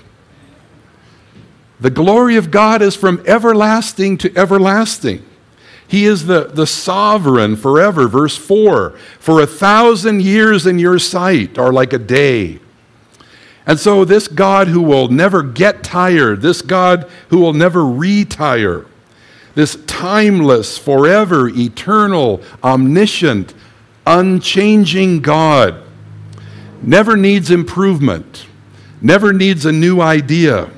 The 1.80 1.90
glory 1.90 2.38
of 2.38 2.50
God 2.50 2.82
is 2.82 2.96
from 2.96 3.22
everlasting 3.26 4.18
to 4.20 4.36
everlasting. 4.36 5.24
He 5.88 6.06
is 6.06 6.26
the, 6.26 6.46
the 6.46 6.68
sovereign 6.68 7.56
forever. 7.56 8.08
Verse 8.08 8.36
4 8.36 8.92
For 9.20 9.42
a 9.42 9.48
thousand 9.48 10.22
years 10.22 10.66
in 10.66 10.80
your 10.80 11.00
sight 11.00 11.58
are 11.58 11.72
like 11.72 11.94
a 11.94 11.98
day. 11.98 12.60
And 13.66 13.80
so, 13.80 14.06
this 14.06 14.28
God 14.28 14.70
who 14.70 14.82
will 14.82 15.10
never 15.10 15.44
get 15.44 15.84
tired, 15.84 16.42
this 16.42 16.62
God 16.62 17.10
who 17.30 17.40
will 17.40 17.54
never 17.54 17.86
retire, 17.86 18.86
this 19.56 19.78
timeless, 19.88 20.78
forever, 20.78 21.50
eternal, 21.50 22.42
omniscient, 22.64 23.54
unchanging 24.06 25.22
God, 25.22 25.84
never 26.82 27.18
needs 27.18 27.52
improvement, 27.52 28.46
never 29.02 29.34
needs 29.34 29.66
a 29.66 29.72
new 29.72 30.00
idea. 30.00 30.70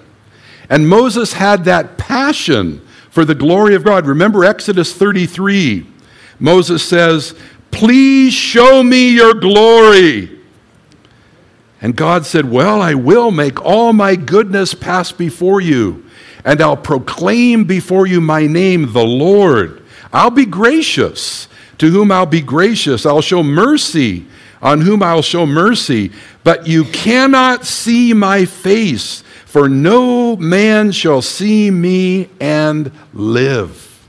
And 0.68 0.90
Moses 0.90 1.34
had 1.34 1.66
that 1.66 1.98
passion 1.98 2.82
for 3.10 3.26
the 3.26 3.36
glory 3.36 3.76
of 3.76 3.84
God. 3.84 4.06
Remember 4.06 4.46
Exodus 4.46 4.94
33. 4.94 5.86
Moses 6.40 6.84
says, 6.84 7.36
Please 7.72 8.34
show 8.34 8.84
me 8.84 9.10
your 9.10 9.34
glory. 9.34 10.40
And 11.82 11.96
God 11.96 12.26
said, 12.26 12.50
Well, 12.50 12.82
I 12.82 12.94
will 12.94 13.32
make 13.32 13.64
all 13.64 13.94
my 13.94 14.16
goodness 14.16 14.74
pass 14.74 15.12
before 15.12 15.62
you, 15.62 16.06
and 16.44 16.62
I'll 16.62 16.78
proclaim 16.78 17.66
before 17.66 18.08
you 18.08 18.22
my 18.22 18.48
name, 18.48 18.92
the 18.92 19.06
Lord. 19.06 19.84
I'll 20.12 20.32
be 20.32 20.46
gracious 20.46 21.48
to 21.78 21.90
whom 21.90 22.12
I'll 22.12 22.26
be 22.26 22.42
gracious. 22.42 23.06
I'll 23.06 23.22
show 23.22 23.44
mercy 23.44 24.26
on 24.62 24.82
whom 24.82 25.02
I'll 25.02 25.22
show 25.22 25.46
mercy. 25.46 26.12
But 26.44 26.68
you 26.68 26.84
cannot 26.86 27.66
see 27.66 28.14
my 28.14 28.46
face, 28.46 29.24
for 29.50 29.68
no 29.68 30.36
man 30.36 30.92
shall 30.92 31.24
see 31.24 31.72
me 31.72 32.30
and 32.40 32.92
live. 33.16 34.08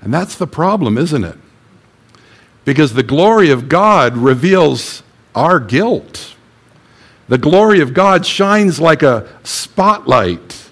And 0.00 0.12
that's 0.12 0.34
the 0.34 0.48
problem, 0.48 0.98
isn't 0.98 1.22
it? 1.22 1.38
Because 2.64 2.94
the 2.94 3.04
glory 3.04 3.50
of 3.50 3.68
God 3.68 4.16
reveals 4.16 5.04
our 5.32 5.60
guilt. 5.60 6.34
The 7.28 7.38
glory 7.38 7.78
of 7.78 7.94
God 7.94 8.26
shines 8.26 8.80
like 8.80 9.04
a 9.04 9.28
spotlight 9.44 10.68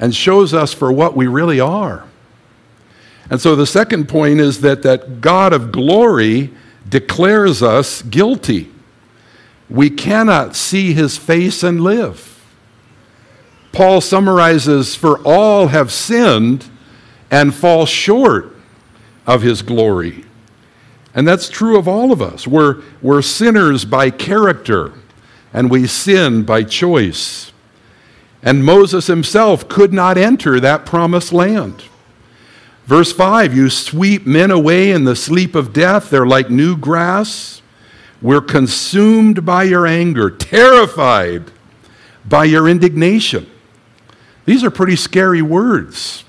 and 0.00 0.12
shows 0.12 0.52
us 0.52 0.74
for 0.74 0.90
what 0.90 1.14
we 1.14 1.28
really 1.28 1.60
are. 1.60 2.08
And 3.30 3.40
so 3.40 3.54
the 3.54 3.66
second 3.68 4.08
point 4.08 4.40
is 4.40 4.62
that 4.62 4.82
that 4.82 5.20
God 5.20 5.52
of 5.52 5.70
glory 5.70 6.50
declares 6.88 7.62
us 7.62 8.02
guilty. 8.02 8.68
We 9.68 9.90
cannot 9.90 10.56
see 10.56 10.92
his 10.92 11.16
face 11.16 11.62
and 11.62 11.80
live. 11.82 12.29
Paul 13.72 14.00
summarizes, 14.00 14.94
For 14.94 15.18
all 15.24 15.68
have 15.68 15.92
sinned 15.92 16.68
and 17.30 17.54
fall 17.54 17.86
short 17.86 18.56
of 19.26 19.42
his 19.42 19.62
glory. 19.62 20.24
And 21.14 21.26
that's 21.26 21.48
true 21.48 21.78
of 21.78 21.88
all 21.88 22.12
of 22.12 22.22
us. 22.22 22.46
We're, 22.46 22.82
we're 23.02 23.22
sinners 23.22 23.84
by 23.84 24.10
character, 24.10 24.92
and 25.52 25.70
we 25.70 25.86
sin 25.86 26.44
by 26.44 26.64
choice. 26.64 27.52
And 28.42 28.64
Moses 28.64 29.06
himself 29.06 29.68
could 29.68 29.92
not 29.92 30.16
enter 30.16 30.60
that 30.60 30.86
promised 30.86 31.32
land. 31.32 31.84
Verse 32.86 33.12
5 33.12 33.54
You 33.54 33.70
sweep 33.70 34.26
men 34.26 34.50
away 34.50 34.90
in 34.90 35.04
the 35.04 35.16
sleep 35.16 35.54
of 35.54 35.72
death, 35.72 36.10
they're 36.10 36.26
like 36.26 36.50
new 36.50 36.76
grass. 36.76 37.62
We're 38.22 38.42
consumed 38.42 39.46
by 39.46 39.62
your 39.64 39.86
anger, 39.86 40.30
terrified 40.30 41.50
by 42.28 42.44
your 42.44 42.68
indignation. 42.68 43.49
These 44.44 44.64
are 44.64 44.70
pretty 44.70 44.96
scary 44.96 45.42
words. 45.42 46.24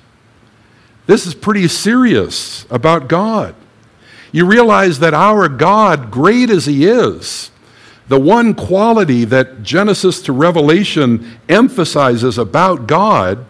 This 1.07 1.25
is 1.25 1.33
pretty 1.33 1.67
serious 1.67 2.65
about 2.69 3.07
God. 3.07 3.55
You 4.31 4.45
realize 4.45 4.99
that 4.99 5.13
our 5.13 5.49
God, 5.49 6.11
great 6.11 6.49
as 6.49 6.65
He 6.65 6.85
is, 6.85 7.51
the 8.07 8.19
one 8.19 8.53
quality 8.53 9.25
that 9.25 9.63
Genesis 9.63 10.21
to 10.23 10.33
Revelation 10.33 11.39
emphasizes 11.47 12.37
about 12.37 12.87
God 12.87 13.45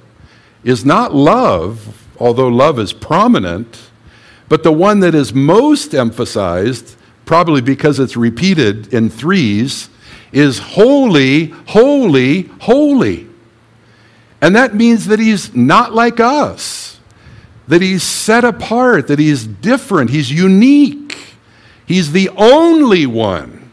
is 0.63 0.85
not 0.85 1.15
love, 1.15 2.07
although 2.19 2.47
love 2.47 2.79
is 2.79 2.93
prominent, 2.93 3.89
but 4.49 4.63
the 4.63 4.71
one 4.71 4.99
that 4.99 5.15
is 5.15 5.33
most 5.33 5.95
emphasized, 5.95 6.95
probably 7.25 7.61
because 7.61 7.99
it's 7.99 8.17
repeated 8.17 8.93
in 8.93 9.09
threes, 9.09 9.89
is 10.31 10.59
holy, 10.59 11.47
holy, 11.67 12.43
holy. 12.59 13.30
And 14.41 14.55
that 14.55 14.73
means 14.73 15.05
that 15.07 15.19
he's 15.19 15.55
not 15.55 15.93
like 15.93 16.19
us, 16.19 16.99
that 17.67 17.81
he's 17.81 18.03
set 18.03 18.43
apart, 18.43 19.07
that 19.07 19.19
he's 19.19 19.45
different, 19.45 20.09
he's 20.09 20.31
unique, 20.31 21.35
he's 21.85 22.11
the 22.11 22.29
only 22.29 23.05
one. 23.05 23.71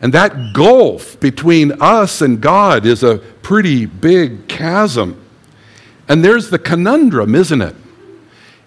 And 0.00 0.14
that 0.14 0.54
gulf 0.54 1.20
between 1.20 1.72
us 1.80 2.22
and 2.22 2.40
God 2.40 2.86
is 2.86 3.02
a 3.02 3.18
pretty 3.42 3.84
big 3.84 4.48
chasm. 4.48 5.22
And 6.08 6.24
there's 6.24 6.48
the 6.48 6.58
conundrum, 6.58 7.34
isn't 7.34 7.60
it? 7.60 7.76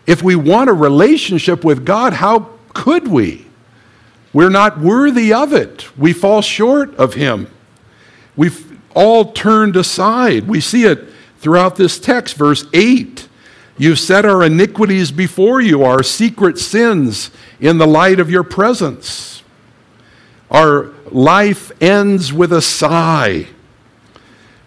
If 0.06 0.22
we 0.22 0.36
want 0.36 0.70
a 0.70 0.74
relationship 0.74 1.64
with 1.64 1.86
God, 1.86 2.14
how 2.14 2.50
could 2.74 3.08
we? 3.08 3.48
We're 4.32 4.50
not 4.50 4.80
worthy 4.80 5.34
of 5.34 5.54
it. 5.54 5.96
We 5.98 6.14
fall 6.14 6.42
short 6.42 6.94
of 6.96 7.14
Him. 7.14 7.48
We've 8.36 8.73
all 8.96 9.32
turned 9.32 9.76
aside. 9.76 10.48
We 10.48 10.62
see 10.62 10.86
it 10.86 11.08
throughout 11.40 11.76
this 11.76 12.00
text, 12.00 12.36
verse 12.36 12.66
8. 12.74 13.28
You've 13.78 14.00
set 14.00 14.26
our 14.26 14.44
iniquities 14.44 15.12
before 15.12 15.60
you, 15.60 15.84
our 15.84 16.04
secret 16.04 16.60
sins 16.60 17.32
in 17.60 17.80
the 17.80 17.88
light 17.88 18.20
of 18.20 18.30
your 18.30 18.44
presence. 18.44 19.44
Our 20.52 20.92
life 21.12 21.72
ends 21.82 22.32
with 22.32 22.54
a 22.54 22.62
sigh. 22.62 23.48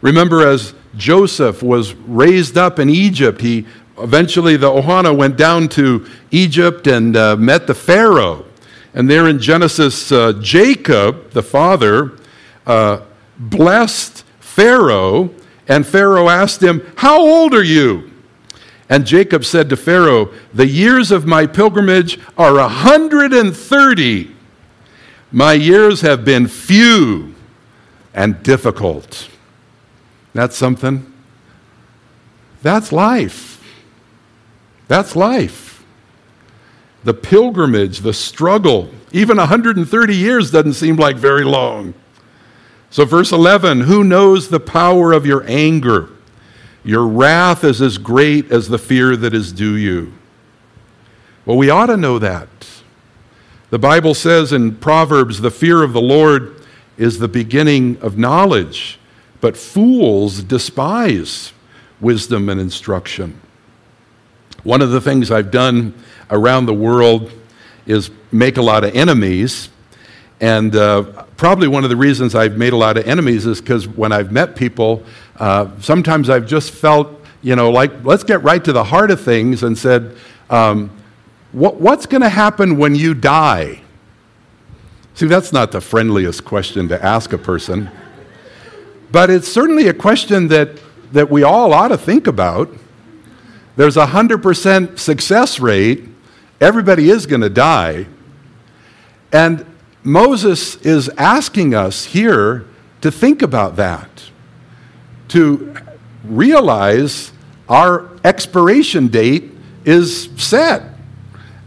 Remember, 0.01 0.47
as 0.47 0.75
Joseph 0.97 1.63
was 1.63 1.95
raised 1.95 2.59
up 2.59 2.79
in 2.79 2.91
Egypt, 2.91 3.41
he 3.41 3.67
eventually, 3.99 4.57
the 4.57 4.69
Ohana 4.69 5.17
went 5.17 5.37
down 5.37 5.69
to 5.69 6.07
Egypt 6.31 6.87
and 6.87 7.17
uh, 7.17 7.37
met 7.37 7.67
the 7.67 7.75
Pharaoh. 7.75 8.45
And 8.95 9.09
there 9.09 9.29
in 9.29 9.39
Genesis, 9.39 10.11
uh, 10.11 10.33
Jacob, 10.41 11.31
the 11.31 11.43
father, 11.43 12.13
uh, 12.67 13.01
blessed 13.39 14.25
Pharaoh, 14.41 15.31
and 15.69 15.87
Pharaoh 15.87 16.29
asked 16.29 16.63
him, 16.63 16.87
How 16.97 17.21
old 17.21 17.55
are 17.55 17.63
you? 17.63 18.11
And 18.89 19.05
Jacob 19.05 19.45
said 19.45 19.69
to 19.71 19.77
Pharaoh, 19.77 20.33
The 20.55 20.67
years 20.67 21.11
of 21.11 21.27
my 21.27 21.47
pilgrimage 21.47 22.19
are 22.39 22.59
a 22.59 22.69
130. 22.69 24.31
My 25.33 25.53
years 25.53 26.01
have 26.03 26.25
been 26.25 26.47
few 26.47 27.35
and 28.15 28.43
difficult. 28.43 29.29
That's 30.33 30.57
something. 30.57 31.13
That's 32.63 32.93
life. 32.93 33.63
That's 34.89 35.17
life. 35.17 35.85
The 37.05 37.15
pilgrimage, 37.15 38.01
the 38.01 38.13
struggle, 38.13 38.91
even 39.13 39.37
130 39.37 40.17
years 40.17 40.51
doesn't 40.51 40.75
seem 40.75 40.97
like 40.97 41.17
very 41.17 41.45
long. 41.45 41.95
So, 42.97 43.05
verse 43.05 43.31
11 43.31 43.83
Who 43.83 44.03
knows 44.05 44.49
the 44.49 44.59
power 44.59 45.13
of 45.13 45.27
your 45.27 45.45
anger? 45.47 46.09
Your 46.83 47.07
wrath 47.07 47.63
is 47.63 47.83
as 47.83 47.99
great 47.99 48.51
as 48.51 48.71
the 48.71 48.79
fear 48.79 49.17
that 49.17 49.35
is 49.35 49.53
due 49.53 49.75
you. 49.75 50.15
Well, 51.45 51.59
we 51.59 51.69
ought 51.69 51.89
to 51.89 51.99
know 51.99 52.19
that. 52.19 52.49
The 53.69 53.79
Bible 53.79 54.15
says 54.15 54.51
in 54.51 54.77
Proverbs, 54.77 55.43
the 55.43 55.51
fear 55.51 55.83
of 55.83 55.93
the 55.93 56.01
Lord 56.01 56.63
is 56.97 57.19
the 57.19 57.29
beginning 57.29 57.99
of 57.99 58.17
knowledge, 58.17 58.99
but 59.43 59.59
fools 59.59 60.43
despise 60.43 61.53
wisdom 62.01 62.49
and 62.49 62.59
instruction. 62.59 63.39
One 64.63 64.81
of 64.81 64.89
the 64.89 65.03
things 65.03 65.31
I've 65.31 65.51
done 65.51 65.93
around 66.31 66.65
the 66.65 66.73
world 66.73 67.31
is 67.85 68.11
make 68.33 68.57
a 68.57 68.63
lot 68.63 68.85
of 68.85 68.97
enemies. 68.97 69.69
And 70.41 70.75
uh, 70.77 71.03
probably 71.37 71.69
one 71.69 71.85
of 71.85 71.91
the 71.91 71.97
reasons 71.97 72.35
I've 72.35 72.57
made 72.57 72.73
a 72.73 72.77
lot 72.77 72.97
of 72.97 73.07
enemies 73.07 73.47
is 73.47 73.61
because 73.61 73.89
when 73.89 74.13
I've 74.13 74.33
met 74.33 74.57
people, 74.57 75.03
uh, 75.37 75.69
sometimes 75.81 76.29
I've 76.29 76.47
just 76.47 76.71
felt, 76.73 77.09
you 77.43 77.57
know, 77.57 77.71
like, 77.71 78.05
let's 78.05 78.25
get 78.25 78.43
right 78.43 78.63
to 78.65 78.73
the 78.73 78.85
heart 78.85 79.11
of 79.11 79.21
things 79.21 79.63
and 79.63 79.77
said, 79.77 80.17
um, 80.51 80.91
what, 81.53 81.81
what's 81.81 82.07
going 82.07 82.23
to 82.23 82.29
happen 82.29 82.77
when 82.77 82.95
you 82.95 83.15
die? 83.15 83.81
See, 85.15 85.27
that's 85.27 85.53
not 85.53 85.73
the 85.73 85.81
friendliest 85.81 86.45
question 86.45 86.89
to 86.89 87.03
ask 87.03 87.33
a 87.33 87.39
person. 87.39 87.91
But 89.11 89.31
it's 89.31 89.49
certainly 89.49 89.89
a 89.89 89.95
question 89.95 90.49
that, 90.49 90.79
that 91.13 91.31
we 91.31 91.43
all 91.43 91.73
ought 91.73 91.89
to 91.89 91.97
think 91.99 92.27
about. 92.27 92.71
There's 93.77 93.97
a 93.97 94.07
100% 94.07 94.99
success 94.99 95.59
rate 95.59 96.09
Everybody 96.61 97.11
is 97.11 97.27
going 97.27 97.43
to 97.43 97.51
die. 97.51 98.07
And 99.31 99.67
Moses 100.07 100.77
is 100.77 101.09
asking 101.19 101.75
us 101.75 102.05
here 102.05 102.65
to 103.01 103.11
think 103.11 103.43
about 103.43 103.75
that, 103.75 104.31
to 105.29 105.75
realize 106.23 107.33
our 107.69 108.09
expiration 108.23 109.09
date 109.09 109.51
is 109.85 110.29
set. 110.37 110.85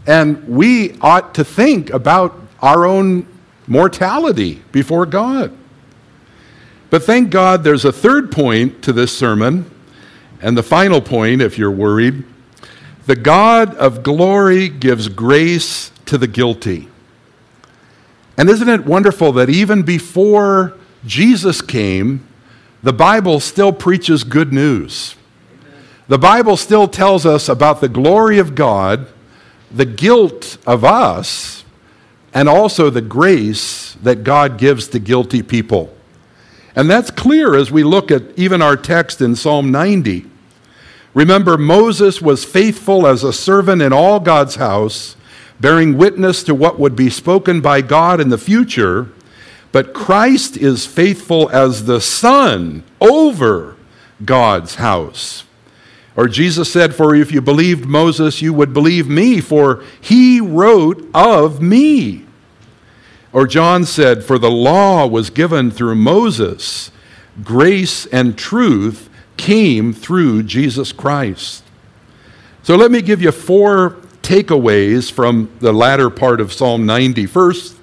And 0.06 0.42
we 0.48 0.98
ought 1.02 1.34
to 1.34 1.44
think 1.44 1.90
about 1.90 2.40
our 2.62 2.86
own 2.86 3.26
mortality 3.66 4.62
before 4.72 5.04
God. 5.04 5.54
But 6.88 7.02
thank 7.02 7.30
God 7.30 7.62
there's 7.62 7.84
a 7.84 7.92
third 7.92 8.32
point 8.32 8.82
to 8.84 8.94
this 8.94 9.14
sermon, 9.16 9.70
and 10.40 10.56
the 10.56 10.62
final 10.62 11.02
point, 11.02 11.42
if 11.42 11.58
you're 11.58 11.70
worried. 11.70 12.24
The 13.04 13.16
God 13.16 13.74
of 13.74 14.02
glory 14.02 14.70
gives 14.70 15.08
grace 15.08 15.92
to 16.06 16.16
the 16.16 16.26
guilty. 16.26 16.88
And 18.40 18.48
isn't 18.48 18.70
it 18.70 18.86
wonderful 18.86 19.32
that 19.32 19.50
even 19.50 19.82
before 19.82 20.72
Jesus 21.04 21.60
came, 21.60 22.26
the 22.82 22.90
Bible 22.90 23.38
still 23.38 23.70
preaches 23.70 24.24
good 24.24 24.50
news? 24.50 25.14
The 26.08 26.16
Bible 26.16 26.56
still 26.56 26.88
tells 26.88 27.26
us 27.26 27.50
about 27.50 27.82
the 27.82 27.88
glory 27.90 28.38
of 28.38 28.54
God, 28.54 29.08
the 29.70 29.84
guilt 29.84 30.56
of 30.66 30.86
us, 30.86 31.66
and 32.32 32.48
also 32.48 32.88
the 32.88 33.02
grace 33.02 33.92
that 34.02 34.24
God 34.24 34.56
gives 34.56 34.88
to 34.88 34.98
guilty 34.98 35.42
people. 35.42 35.94
And 36.74 36.88
that's 36.88 37.10
clear 37.10 37.54
as 37.54 37.70
we 37.70 37.84
look 37.84 38.10
at 38.10 38.22
even 38.38 38.62
our 38.62 38.74
text 38.74 39.20
in 39.20 39.36
Psalm 39.36 39.70
90. 39.70 40.24
Remember, 41.12 41.58
Moses 41.58 42.22
was 42.22 42.46
faithful 42.46 43.06
as 43.06 43.22
a 43.22 43.34
servant 43.34 43.82
in 43.82 43.92
all 43.92 44.18
God's 44.18 44.54
house, 44.54 45.14
bearing 45.60 45.96
witness 45.96 46.42
to 46.44 46.54
what 46.54 46.78
would 46.78 46.96
be 46.96 47.10
spoken 47.10 47.60
by 47.60 47.82
God 47.82 48.20
in 48.20 48.30
the 48.30 48.38
future. 48.38 49.08
But 49.72 49.94
Christ 49.94 50.56
is 50.56 50.86
faithful 50.86 51.48
as 51.50 51.84
the 51.84 52.00
Son 52.00 52.82
over 53.00 53.76
God's 54.24 54.76
house. 54.76 55.44
Or 56.16 56.28
Jesus 56.28 56.72
said, 56.72 56.94
For 56.94 57.14
if 57.14 57.30
you 57.30 57.40
believed 57.40 57.86
Moses, 57.86 58.42
you 58.42 58.52
would 58.52 58.74
believe 58.74 59.08
me, 59.08 59.40
for 59.40 59.84
he 60.00 60.40
wrote 60.40 61.08
of 61.14 61.62
me. 61.62 62.26
Or 63.32 63.46
John 63.46 63.84
said, 63.84 64.24
For 64.24 64.38
the 64.38 64.50
law 64.50 65.06
was 65.06 65.30
given 65.30 65.70
through 65.70 65.94
Moses, 65.94 66.90
grace 67.44 68.06
and 68.06 68.36
truth 68.36 69.08
came 69.36 69.92
through 69.92 70.42
Jesus 70.42 70.92
Christ. 70.92 71.62
So 72.62 72.76
let 72.76 72.90
me 72.90 73.00
give 73.02 73.22
you 73.22 73.32
four 73.32 73.99
takeaways 74.30 75.10
from 75.10 75.50
the 75.58 75.72
latter 75.72 76.08
part 76.08 76.40
of 76.40 76.52
Psalm 76.52 76.86
90. 76.86 77.26
First, 77.26 77.76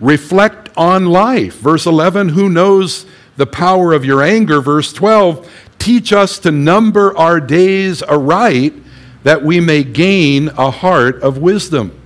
reflect 0.00 0.70
on 0.74 1.04
life. 1.04 1.56
Verse 1.56 1.84
11, 1.84 2.30
who 2.30 2.48
knows 2.48 3.04
the 3.36 3.46
power 3.46 3.92
of 3.92 4.02
your 4.02 4.22
anger? 4.22 4.62
Verse 4.62 4.90
12, 4.90 5.46
teach 5.78 6.10
us 6.10 6.38
to 6.38 6.50
number 6.50 7.14
our 7.18 7.40
days 7.40 8.02
aright 8.02 8.72
that 9.22 9.42
we 9.42 9.60
may 9.60 9.84
gain 9.84 10.48
a 10.56 10.70
heart 10.70 11.22
of 11.22 11.36
wisdom. 11.36 12.00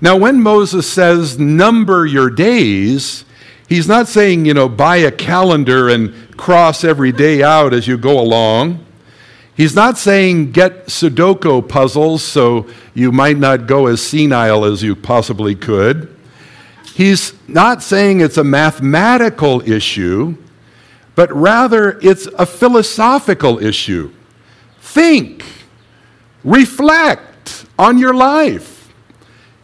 Now, 0.00 0.16
when 0.16 0.42
Moses 0.42 0.90
says 0.90 1.38
number 1.38 2.04
your 2.04 2.30
days, 2.30 3.24
he's 3.68 3.86
not 3.86 4.08
saying, 4.08 4.44
you 4.44 4.54
know, 4.54 4.68
buy 4.68 4.96
a 4.96 5.12
calendar 5.12 5.88
and 5.88 6.36
cross 6.36 6.82
every 6.82 7.12
day 7.12 7.44
out 7.44 7.74
as 7.74 7.86
you 7.86 7.96
go 7.96 8.18
along. 8.18 8.84
He's 9.54 9.74
not 9.74 9.98
saying 9.98 10.52
get 10.52 10.86
Sudoku 10.86 11.68
puzzles 11.68 12.22
so 12.22 12.66
you 12.94 13.12
might 13.12 13.36
not 13.36 13.66
go 13.66 13.86
as 13.86 14.02
senile 14.02 14.64
as 14.64 14.82
you 14.82 14.96
possibly 14.96 15.54
could. 15.54 16.14
He's 16.94 17.34
not 17.48 17.82
saying 17.82 18.20
it's 18.20 18.38
a 18.38 18.44
mathematical 18.44 19.66
issue, 19.68 20.36
but 21.14 21.32
rather 21.32 21.98
it's 22.02 22.26
a 22.38 22.46
philosophical 22.46 23.58
issue. 23.58 24.12
Think, 24.80 25.44
reflect 26.44 27.66
on 27.78 27.98
your 27.98 28.14
life. 28.14 28.92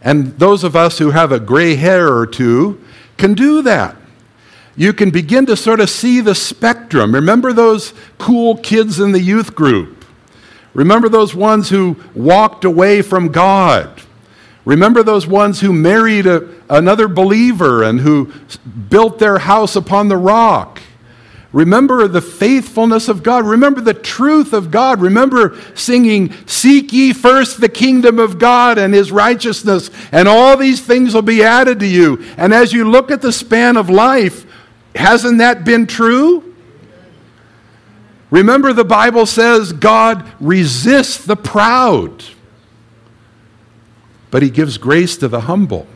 And 0.00 0.38
those 0.38 0.64
of 0.64 0.76
us 0.76 0.98
who 0.98 1.10
have 1.10 1.32
a 1.32 1.40
gray 1.40 1.74
hair 1.74 2.14
or 2.14 2.26
two 2.26 2.82
can 3.16 3.34
do 3.34 3.62
that. 3.62 3.96
You 4.78 4.92
can 4.92 5.10
begin 5.10 5.44
to 5.46 5.56
sort 5.56 5.80
of 5.80 5.90
see 5.90 6.20
the 6.20 6.36
spectrum. 6.36 7.12
Remember 7.12 7.52
those 7.52 7.92
cool 8.16 8.56
kids 8.56 9.00
in 9.00 9.10
the 9.10 9.20
youth 9.20 9.56
group? 9.56 10.04
Remember 10.72 11.08
those 11.08 11.34
ones 11.34 11.68
who 11.68 11.96
walked 12.14 12.64
away 12.64 13.02
from 13.02 13.32
God? 13.32 14.00
Remember 14.64 15.02
those 15.02 15.26
ones 15.26 15.58
who 15.58 15.72
married 15.72 16.28
a, 16.28 16.48
another 16.70 17.08
believer 17.08 17.82
and 17.82 17.98
who 17.98 18.32
built 18.88 19.18
their 19.18 19.38
house 19.38 19.74
upon 19.74 20.06
the 20.06 20.16
rock? 20.16 20.80
Remember 21.50 22.06
the 22.06 22.20
faithfulness 22.20 23.08
of 23.08 23.24
God. 23.24 23.46
Remember 23.46 23.80
the 23.80 23.94
truth 23.94 24.52
of 24.52 24.70
God. 24.70 25.00
Remember 25.00 25.58
singing, 25.74 26.32
Seek 26.46 26.92
ye 26.92 27.12
first 27.12 27.60
the 27.60 27.68
kingdom 27.68 28.20
of 28.20 28.38
God 28.38 28.78
and 28.78 28.94
his 28.94 29.10
righteousness, 29.10 29.90
and 30.12 30.28
all 30.28 30.56
these 30.56 30.80
things 30.80 31.14
will 31.14 31.22
be 31.22 31.42
added 31.42 31.80
to 31.80 31.86
you. 31.86 32.24
And 32.36 32.54
as 32.54 32.72
you 32.72 32.88
look 32.88 33.10
at 33.10 33.22
the 33.22 33.32
span 33.32 33.76
of 33.76 33.90
life, 33.90 34.44
hasn't 34.98 35.38
that 35.38 35.64
been 35.64 35.86
true? 35.86 36.54
Remember, 38.30 38.72
the 38.72 38.84
Bible 38.84 39.26
says 39.26 39.72
God 39.72 40.30
resists 40.40 41.24
the 41.24 41.36
proud, 41.36 42.24
but 44.30 44.42
he 44.42 44.50
gives 44.50 44.76
grace 44.76 45.16
to 45.18 45.28
the 45.28 45.42
humble. 45.42 45.86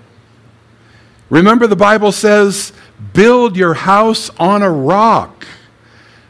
Remember, 1.28 1.66
the 1.66 1.76
Bible 1.76 2.12
says, 2.12 2.72
build 3.12 3.56
your 3.56 3.74
house 3.74 4.30
on 4.38 4.62
a 4.62 4.70
rock. 4.70 5.46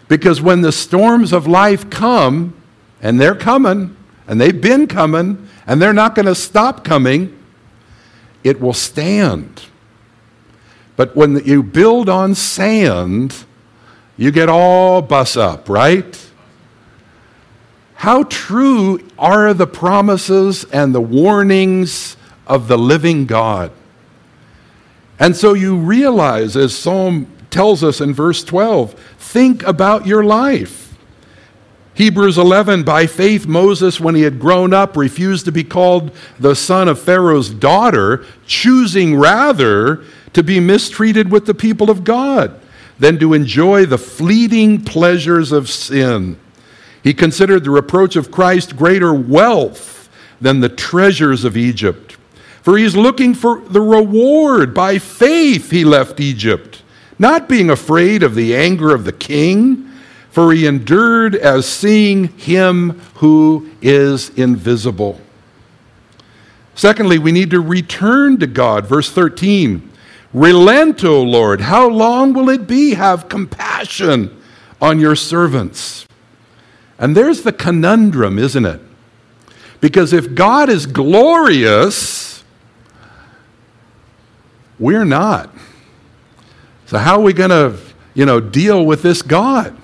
Because 0.09 0.41
when 0.41 0.61
the 0.61 0.73
storms 0.73 1.33
of 1.33 1.47
life 1.47 1.91
come, 1.91 2.55
and 3.01 3.21
they're 3.21 3.35
coming, 3.35 3.97
and 4.27 4.41
they've 4.41 4.61
been 4.61 4.87
coming, 4.87 5.49
and 5.67 5.81
they're 5.81 5.93
not 5.93 6.15
going 6.15 6.27
to 6.27 6.35
stop 6.35 6.85
coming, 6.85 7.37
it 8.45 8.61
will 8.61 8.73
stand. 8.73 9.63
But 10.97 11.17
when 11.17 11.45
you 11.45 11.63
build 11.63 12.09
on 12.09 12.35
sand, 12.35 13.45
you 14.17 14.31
get 14.31 14.49
all 14.49 15.03
bus 15.03 15.37
up, 15.37 15.69
right? 15.69 16.31
How 17.95 18.25
true 18.25 19.01
are 19.19 19.55
the 19.55 19.67
promises 19.67 20.65
and 20.65 20.95
the 20.95 21.01
warnings 21.01 22.17
of 22.47 22.69
the 22.69 22.77
living 22.77 23.27
God? 23.27 23.71
And 25.19 25.37
so 25.37 25.55
you 25.55 25.77
realize, 25.77 26.57
as 26.57 26.77
Psalm 26.77 27.29
tells 27.49 27.85
us 27.85 28.01
in 28.01 28.13
verse 28.13 28.43
12, 28.43 28.95
think 29.19 29.63
about 29.63 30.07
your 30.07 30.25
life. 30.25 30.97
Hebrews 31.95 32.39
11, 32.39 32.83
by 32.85 33.07
faith, 33.07 33.47
Moses, 33.47 34.01
when 34.01 34.15
he 34.15 34.23
had 34.23 34.41
grown 34.41 34.73
up, 34.73 34.97
refused 34.97 35.45
to 35.45 35.53
be 35.53 35.63
called 35.63 36.11
the 36.41 36.57
son 36.57 36.89
of 36.89 37.01
Pharaoh's 37.01 37.51
daughter, 37.51 38.25
choosing 38.47 39.17
rather 39.17 40.03
to 40.33 40.43
be 40.43 40.61
mistreated 40.61 41.31
with 41.31 41.47
the 41.47 41.55
people 41.55 41.91
of 41.91 42.05
God 42.05 42.59
than 42.99 43.19
to 43.19 43.35
enjoy 43.35 43.87
the 43.87 43.99
fleeting 43.99 44.85
pleasures 44.85 45.53
of 45.53 45.69
sin. 45.69 46.39
He 47.03 47.15
considered 47.15 47.65
the 47.65 47.71
reproach 47.71 48.17
of 48.17 48.31
Christ 48.31 48.77
greater 48.77 49.13
wealth 49.13 50.09
than 50.41 50.61
the 50.61 50.69
treasures 50.69 51.45
of 51.45 51.57
Egypt. 51.57 52.17
For 52.63 52.79
he 52.79 52.85
is 52.85 52.97
looking 52.97 53.35
for 53.35 53.61
the 53.61 53.81
reward. 53.81 54.73
By 54.73 54.99
faith 54.99 55.71
he 55.71 55.85
left 55.85 56.21
Egypt, 56.21 56.83
not 57.19 57.49
being 57.49 57.71
afraid 57.71 58.23
of 58.23 58.35
the 58.35 58.55
anger 58.55 58.95
of 58.95 59.05
the 59.05 59.13
king, 59.13 59.91
for 60.31 60.53
he 60.53 60.67
endured 60.67 61.35
as 61.35 61.67
seeing 61.67 62.29
him 62.39 63.01
who 63.17 63.69
is 63.83 64.31
invisible. 64.31 65.21
Secondly, 66.75 67.19
we 67.19 67.33
need 67.33 67.51
to 67.51 67.61
return 67.61 68.39
to 68.39 68.47
God. 68.47 68.87
Verse 68.87 69.11
13 69.11 69.91
Relent, 70.33 71.05
O 71.05 71.23
Lord, 71.23 71.61
how 71.61 71.89
long 71.89 72.33
will 72.33 72.49
it 72.49 72.67
be? 72.67 72.95
Have 72.95 73.29
compassion 73.29 74.43
on 74.81 74.99
your 74.99 75.15
servants. 75.15 76.07
And 76.99 77.17
there's 77.17 77.43
the 77.43 77.53
conundrum, 77.53 78.39
isn't 78.39 78.65
it? 78.65 78.81
Because 79.81 80.13
if 80.13 80.35
God 80.35 80.69
is 80.69 80.87
glorious, 80.87 82.45
we're 84.79 85.05
not. 85.05 85.51
So 86.87 86.99
how 86.99 87.19
are 87.19 87.23
we 87.23 87.33
going 87.33 87.51
to, 87.51 87.77
you 88.15 88.25
know, 88.25 88.41
deal 88.41 88.85
with 88.85 89.03
this 89.03 89.23
God? 89.23 89.77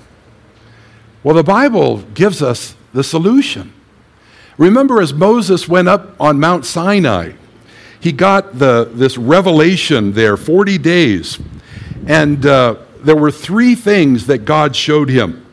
Well, 1.22 1.34
the 1.34 1.42
Bible 1.42 1.98
gives 2.14 2.42
us 2.42 2.74
the 2.92 3.04
solution. 3.04 3.72
Remember 4.56 5.00
as 5.00 5.12
Moses 5.12 5.68
went 5.68 5.88
up 5.88 6.20
on 6.20 6.40
Mount 6.40 6.64
Sinai, 6.64 7.32
he 8.00 8.12
got 8.12 8.58
the, 8.58 8.90
this 8.92 9.18
revelation 9.18 10.12
there 10.12 10.36
40 10.36 10.78
days. 10.78 11.38
And 12.06 12.44
uh, 12.46 12.76
there 13.00 13.16
were 13.16 13.30
three 13.30 13.74
things 13.74 14.26
that 14.26 14.38
God 14.38 14.74
showed 14.74 15.08
him. 15.08 15.44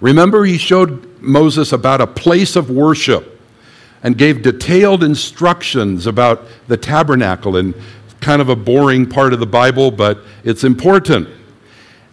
Remember, 0.00 0.44
he 0.44 0.58
showed 0.58 1.20
Moses 1.20 1.72
about 1.72 2.00
a 2.00 2.06
place 2.06 2.56
of 2.56 2.70
worship. 2.70 3.40
and 4.02 4.16
gave 4.16 4.42
detailed 4.42 5.04
instructions 5.04 6.06
about 6.06 6.46
the 6.68 6.76
tabernacle 6.76 7.56
and 7.56 7.74
kind 8.20 8.40
of 8.40 8.48
a 8.48 8.56
boring 8.56 9.06
part 9.06 9.32
of 9.32 9.40
the 9.40 9.46
Bible, 9.46 9.90
but 9.90 10.18
it's 10.44 10.64
important. 10.64 11.28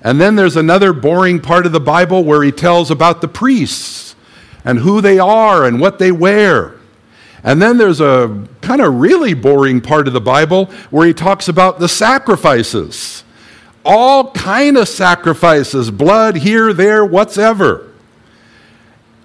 And 0.02 0.20
then 0.22 0.36
there's 0.36 0.56
another 0.56 0.94
boring 0.94 1.40
part 1.40 1.66
of 1.66 1.72
the 1.72 1.80
Bible 1.80 2.24
where 2.24 2.44
he 2.44 2.52
tells 2.52 2.92
about 2.92 3.22
the 3.22 3.28
priests 3.28 4.16
and 4.64 4.80
who 4.80 5.02
they 5.02 5.20
are 5.20 5.66
and 5.66 5.80
what 5.80 6.00
they 6.00 6.12
wear. 6.12 6.77
And 7.48 7.62
then 7.62 7.78
there's 7.78 8.02
a 8.02 8.46
kind 8.60 8.82
of 8.82 8.96
really 8.96 9.34
boring 9.34 9.80
part 9.80 10.06
of 10.10 10.14
the 10.14 10.20
Bible 10.20 10.66
where 10.90 11.08
he 11.08 11.14
talks 11.14 11.48
about 11.48 11.80
the 11.80 11.88
sacrifices. 11.88 13.24
All 13.86 14.32
kind 14.32 14.76
of 14.76 14.90
sacrifices, 14.90 15.90
blood 15.90 16.36
here, 16.36 16.74
there, 16.74 17.06
whatsoever. 17.06 17.90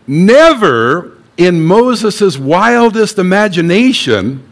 Never 0.07 1.19
in 1.37 1.63
Moses' 1.63 2.39
wildest 2.39 3.19
imagination 3.19 4.49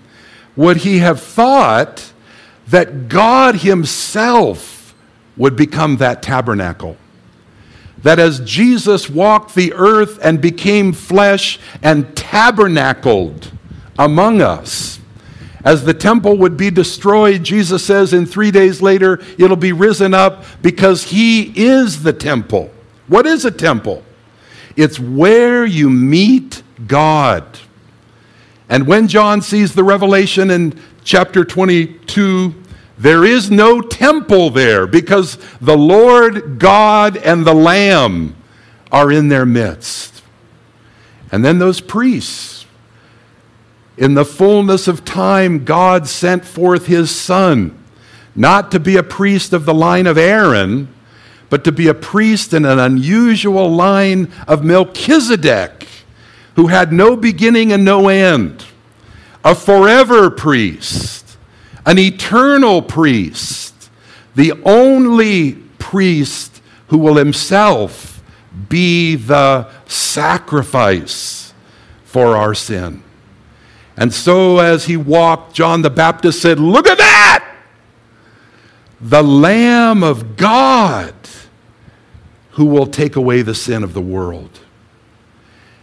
would 0.57 0.79
he 0.79 0.99
have 0.99 1.23
thought 1.23 2.13
that 2.67 3.09
God 3.09 3.55
himself 3.55 4.97
would 5.37 5.55
become 5.55 5.99
that 5.99 6.23
tabernacle. 6.23 6.97
That 8.03 8.19
as 8.19 8.41
Jesus 8.41 9.09
walked 9.09 9.55
the 9.55 9.75
earth 9.75 10.19
and 10.25 10.41
became 10.41 10.93
flesh 10.93 11.61
and 11.85 12.17
tabernacled 12.17 13.53
among 14.01 14.41
us, 14.41 14.99
as 15.63 15.85
the 15.85 15.93
temple 15.93 16.39
would 16.39 16.57
be 16.57 16.71
destroyed, 16.71 17.45
Jesus 17.45 17.85
says, 17.85 18.15
in 18.15 18.25
three 18.25 18.51
days 18.51 18.81
later, 18.81 19.21
it'll 19.37 19.57
be 19.57 19.73
risen 19.73 20.15
up 20.15 20.45
because 20.63 21.05
he 21.05 21.53
is 21.55 22.03
the 22.03 22.15
temple. 22.15 22.71
What 23.09 23.27
is 23.27 23.45
a 23.45 23.51
temple? 23.51 24.03
It's 24.75 24.99
where 24.99 25.67
you 25.67 25.91
meet 25.91 26.63
God. 26.87 27.45
And 28.71 28.87
when 28.87 29.07
John 29.07 29.43
sees 29.43 29.75
the 29.75 29.85
revelation 29.85 30.51
in 30.51 30.81
chapter 31.05 31.45
22, 31.45 32.55
there 32.97 33.25
is 33.25 33.51
no 33.51 33.83
temple 33.83 34.49
there 34.49 34.87
because 34.87 35.37
the 35.61 35.77
Lord 35.77 36.59
God 36.59 37.19
and 37.19 37.45
the 37.45 37.55
Lamb 37.55 38.35
are 38.91 39.13
in 39.13 39.29
their 39.29 39.45
midst. 39.45 40.23
And 41.31 41.45
then 41.45 41.59
those 41.59 41.83
priests. 41.83 42.60
In 44.01 44.15
the 44.15 44.25
fullness 44.25 44.89
of 44.89 45.05
time, 45.05 45.67
God 45.67 46.09
sent 46.09 46.47
forth 46.47 46.87
his 46.87 47.15
Son, 47.15 47.79
not 48.35 48.71
to 48.71 48.81
be 48.81 48.97
a 48.97 49.03
priest 49.03 49.53
of 49.53 49.67
the 49.67 49.75
line 49.75 50.07
of 50.07 50.17
Aaron, 50.17 50.89
but 51.51 51.65
to 51.65 51.71
be 51.71 51.87
a 51.87 51.93
priest 51.93 52.55
in 52.55 52.65
an 52.65 52.79
unusual 52.79 53.71
line 53.71 54.33
of 54.49 54.65
Melchizedek, 54.65 55.87
who 56.57 56.69
had 56.69 56.95
no 56.95 57.15
beginning 57.15 57.73
and 57.73 57.85
no 57.85 58.09
end, 58.09 58.65
a 59.45 59.55
forever 59.55 60.31
priest, 60.31 61.37
an 61.85 61.99
eternal 61.99 62.81
priest, 62.81 63.91
the 64.35 64.55
only 64.65 65.53
priest 65.79 66.63
who 66.87 66.97
will 66.97 67.17
himself 67.17 68.23
be 68.71 69.15
the 69.15 69.69
sacrifice 69.85 71.53
for 72.05 72.39
our 72.39 72.55
sin. 72.55 73.03
And 74.01 74.15
so, 74.15 74.59
as 74.59 74.87
he 74.87 74.97
walked, 74.97 75.55
John 75.55 75.83
the 75.83 75.91
Baptist 75.91 76.41
said, 76.41 76.59
Look 76.59 76.89
at 76.89 76.97
that! 76.97 77.55
The 78.99 79.23
Lamb 79.23 80.03
of 80.03 80.37
God 80.39 81.15
who 82.53 82.65
will 82.65 82.87
take 82.87 83.17
away 83.17 83.43
the 83.43 83.55
sin 83.55 83.85
of 83.85 83.93
the 83.93 84.01
world. 84.01 84.61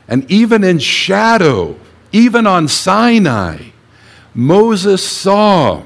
And 0.08 0.30
even 0.32 0.64
in 0.64 0.80
shadow, 0.80 1.80
even 2.12 2.48
on 2.48 2.68
Sinai, 2.68 3.70
Moses 4.34 5.08
saw 5.08 5.84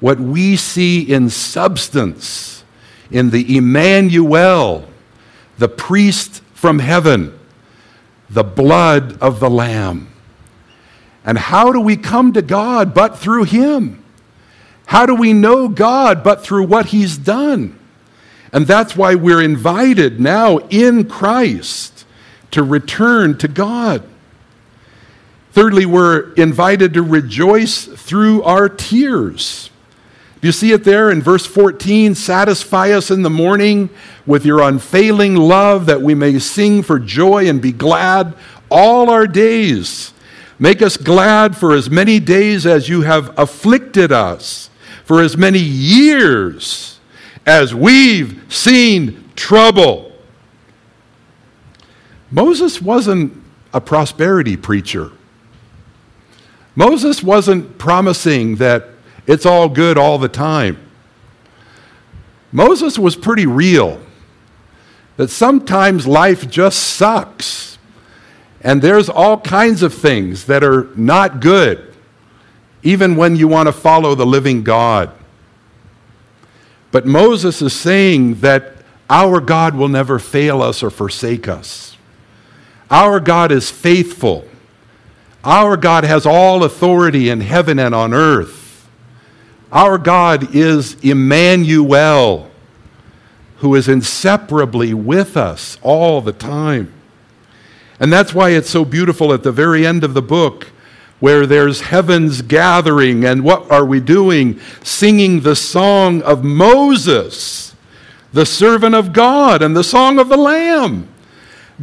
what 0.00 0.18
we 0.18 0.56
see 0.56 1.02
in 1.02 1.28
substance 1.28 2.64
in 3.10 3.30
the 3.30 3.56
Emmanuel, 3.56 4.88
the 5.58 5.68
priest 5.68 6.42
from 6.54 6.78
heaven, 6.78 7.38
the 8.30 8.44
blood 8.44 9.18
of 9.20 9.40
the 9.40 9.50
Lamb. 9.50 10.09
And 11.30 11.38
how 11.38 11.70
do 11.70 11.80
we 11.80 11.96
come 11.96 12.32
to 12.32 12.42
God 12.42 12.92
but 12.92 13.16
through 13.16 13.44
Him? 13.44 14.02
How 14.86 15.06
do 15.06 15.14
we 15.14 15.32
know 15.32 15.68
God 15.68 16.24
but 16.24 16.42
through 16.42 16.64
what 16.64 16.86
He's 16.86 17.16
done? 17.16 17.78
And 18.52 18.66
that's 18.66 18.96
why 18.96 19.14
we're 19.14 19.40
invited 19.40 20.18
now 20.18 20.58
in 20.58 21.08
Christ 21.08 22.04
to 22.50 22.64
return 22.64 23.38
to 23.38 23.46
God. 23.46 24.02
Thirdly, 25.52 25.86
we're 25.86 26.32
invited 26.32 26.94
to 26.94 27.02
rejoice 27.02 27.84
through 27.84 28.42
our 28.42 28.68
tears. 28.68 29.70
Do 30.40 30.48
you 30.48 30.52
see 30.52 30.72
it 30.72 30.82
there 30.82 31.12
in 31.12 31.22
verse 31.22 31.46
14? 31.46 32.16
Satisfy 32.16 32.90
us 32.90 33.08
in 33.08 33.22
the 33.22 33.30
morning 33.30 33.88
with 34.26 34.44
your 34.44 34.62
unfailing 34.62 35.36
love 35.36 35.86
that 35.86 36.02
we 36.02 36.16
may 36.16 36.40
sing 36.40 36.82
for 36.82 36.98
joy 36.98 37.48
and 37.48 37.62
be 37.62 37.70
glad 37.70 38.34
all 38.68 39.08
our 39.08 39.28
days. 39.28 40.12
Make 40.62 40.82
us 40.82 40.98
glad 40.98 41.56
for 41.56 41.74
as 41.74 41.88
many 41.88 42.20
days 42.20 42.66
as 42.66 42.86
you 42.86 43.00
have 43.00 43.36
afflicted 43.38 44.12
us, 44.12 44.68
for 45.06 45.22
as 45.22 45.34
many 45.34 45.58
years 45.58 47.00
as 47.46 47.74
we've 47.74 48.44
seen 48.52 49.30
trouble. 49.34 50.12
Moses 52.30 52.82
wasn't 52.82 53.42
a 53.72 53.80
prosperity 53.80 54.54
preacher. 54.54 55.10
Moses 56.76 57.22
wasn't 57.22 57.78
promising 57.78 58.56
that 58.56 58.90
it's 59.26 59.46
all 59.46 59.70
good 59.70 59.96
all 59.96 60.18
the 60.18 60.28
time. 60.28 60.78
Moses 62.52 62.98
was 62.98 63.16
pretty 63.16 63.46
real 63.46 63.98
that 65.16 65.28
sometimes 65.28 66.06
life 66.06 66.50
just 66.50 66.82
sucks. 66.82 67.69
And 68.60 68.82
there's 68.82 69.08
all 69.08 69.40
kinds 69.40 69.82
of 69.82 69.94
things 69.94 70.44
that 70.46 70.62
are 70.62 70.88
not 70.94 71.40
good, 71.40 71.94
even 72.82 73.16
when 73.16 73.36
you 73.36 73.48
want 73.48 73.68
to 73.68 73.72
follow 73.72 74.14
the 74.14 74.26
living 74.26 74.62
God. 74.62 75.10
But 76.92 77.06
Moses 77.06 77.62
is 77.62 77.72
saying 77.72 78.36
that 78.36 78.74
our 79.08 79.40
God 79.40 79.74
will 79.74 79.88
never 79.88 80.18
fail 80.18 80.62
us 80.62 80.82
or 80.82 80.90
forsake 80.90 81.48
us. 81.48 81.96
Our 82.90 83.20
God 83.20 83.52
is 83.52 83.70
faithful. 83.70 84.46
Our 85.42 85.76
God 85.76 86.04
has 86.04 86.26
all 86.26 86.64
authority 86.64 87.30
in 87.30 87.40
heaven 87.40 87.78
and 87.78 87.94
on 87.94 88.12
earth. 88.12 88.88
Our 89.72 89.96
God 89.98 90.54
is 90.54 90.94
Emmanuel, 91.02 92.50
who 93.58 93.74
is 93.74 93.88
inseparably 93.88 94.92
with 94.92 95.36
us 95.36 95.78
all 95.82 96.20
the 96.20 96.32
time. 96.32 96.92
And 98.00 98.12
that's 98.12 98.34
why 98.34 98.50
it's 98.50 98.70
so 98.70 98.84
beautiful 98.84 99.32
at 99.32 99.42
the 99.42 99.52
very 99.52 99.86
end 99.86 100.02
of 100.02 100.14
the 100.14 100.22
book, 100.22 100.68
where 101.20 101.46
there's 101.46 101.82
heaven's 101.82 102.40
gathering. 102.40 103.26
And 103.26 103.44
what 103.44 103.70
are 103.70 103.84
we 103.84 104.00
doing? 104.00 104.58
Singing 104.82 105.40
the 105.40 105.54
song 105.54 106.22
of 106.22 106.42
Moses, 106.42 107.76
the 108.32 108.46
servant 108.46 108.94
of 108.94 109.12
God, 109.12 109.62
and 109.62 109.76
the 109.76 109.84
song 109.84 110.18
of 110.18 110.30
the 110.30 110.38
Lamb. 110.38 111.08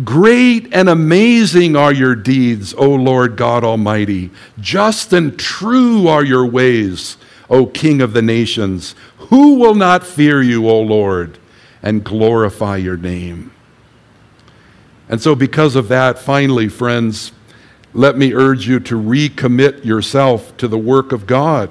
Great 0.04 0.74
and 0.74 0.90
amazing 0.90 1.76
are 1.76 1.94
your 1.94 2.16
deeds, 2.16 2.74
O 2.76 2.90
Lord 2.90 3.36
God 3.36 3.64
Almighty. 3.64 4.32
Just 4.60 5.14
and 5.14 5.38
true 5.40 6.08
are 6.08 6.24
your 6.24 6.46
ways, 6.46 7.18
O 7.50 7.66
King 7.66 8.02
of 8.02 8.14
the 8.14 8.22
nations. 8.22 8.96
Who 9.18 9.56
will 9.56 9.76
not 9.76 10.06
fear 10.06 10.42
you, 10.42 10.68
O 10.68 10.80
Lord, 10.82 11.38
and 11.82 12.04
glorify 12.04 12.78
your 12.78 12.98
name? 12.98 13.52
And 15.10 15.22
so, 15.22 15.36
because 15.36 15.76
of 15.76 15.88
that, 15.88 16.20
finally, 16.20 16.68
friends, 16.68 17.32
let 17.94 18.18
me 18.18 18.34
urge 18.34 18.68
you 18.68 18.80
to 18.82 18.96
recommit 18.96 19.86
yourself 19.86 20.56
to 20.58 20.68
the 20.68 20.78
work 20.78 21.12
of 21.12 21.26
God. 21.26 21.70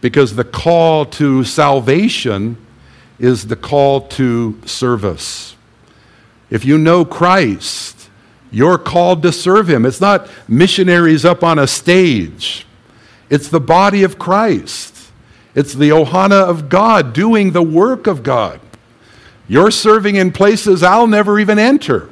Because 0.00 0.34
the 0.34 0.44
call 0.44 1.06
to 1.06 1.44
salvation 1.44 2.56
is 3.18 3.46
the 3.46 3.56
call 3.56 4.02
to 4.02 4.58
service. 4.66 5.56
If 6.50 6.64
you 6.64 6.78
know 6.78 7.04
Christ, 7.04 8.10
you're 8.50 8.78
called 8.78 9.22
to 9.22 9.32
serve 9.32 9.68
Him. 9.68 9.84
It's 9.86 10.00
not 10.00 10.28
missionaries 10.48 11.24
up 11.24 11.42
on 11.42 11.58
a 11.58 11.66
stage, 11.66 12.66
it's 13.30 13.48
the 13.48 13.60
body 13.60 14.02
of 14.02 14.18
Christ. 14.18 14.92
It's 15.54 15.72
the 15.72 15.90
Ohana 15.90 16.48
of 16.48 16.68
God 16.68 17.12
doing 17.12 17.52
the 17.52 17.62
work 17.62 18.08
of 18.08 18.24
God. 18.24 18.60
You're 19.46 19.70
serving 19.70 20.16
in 20.16 20.32
places 20.32 20.82
I'll 20.82 21.06
never 21.06 21.38
even 21.38 21.60
enter. 21.60 22.10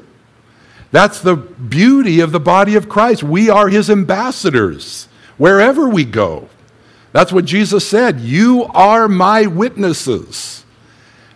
That's 0.93 1.21
the 1.21 1.37
beauty 1.37 2.21
of 2.21 2.33
the 2.33 2.41
body 2.41 2.77
of 2.77 2.89
Christ. 2.89 3.23
We 3.23 3.51
are 3.51 3.69
his 3.69 3.91
ambassadors 3.91 5.09
wherever 5.39 5.89
we 5.89 6.05
go. 6.05 6.49
That's 7.13 7.33
what 7.33 7.47
Jesus 7.47 7.89
said. 7.89 8.21
You 8.21 8.65
are 8.75 9.09
my 9.09 9.47
witnesses. 9.47 10.65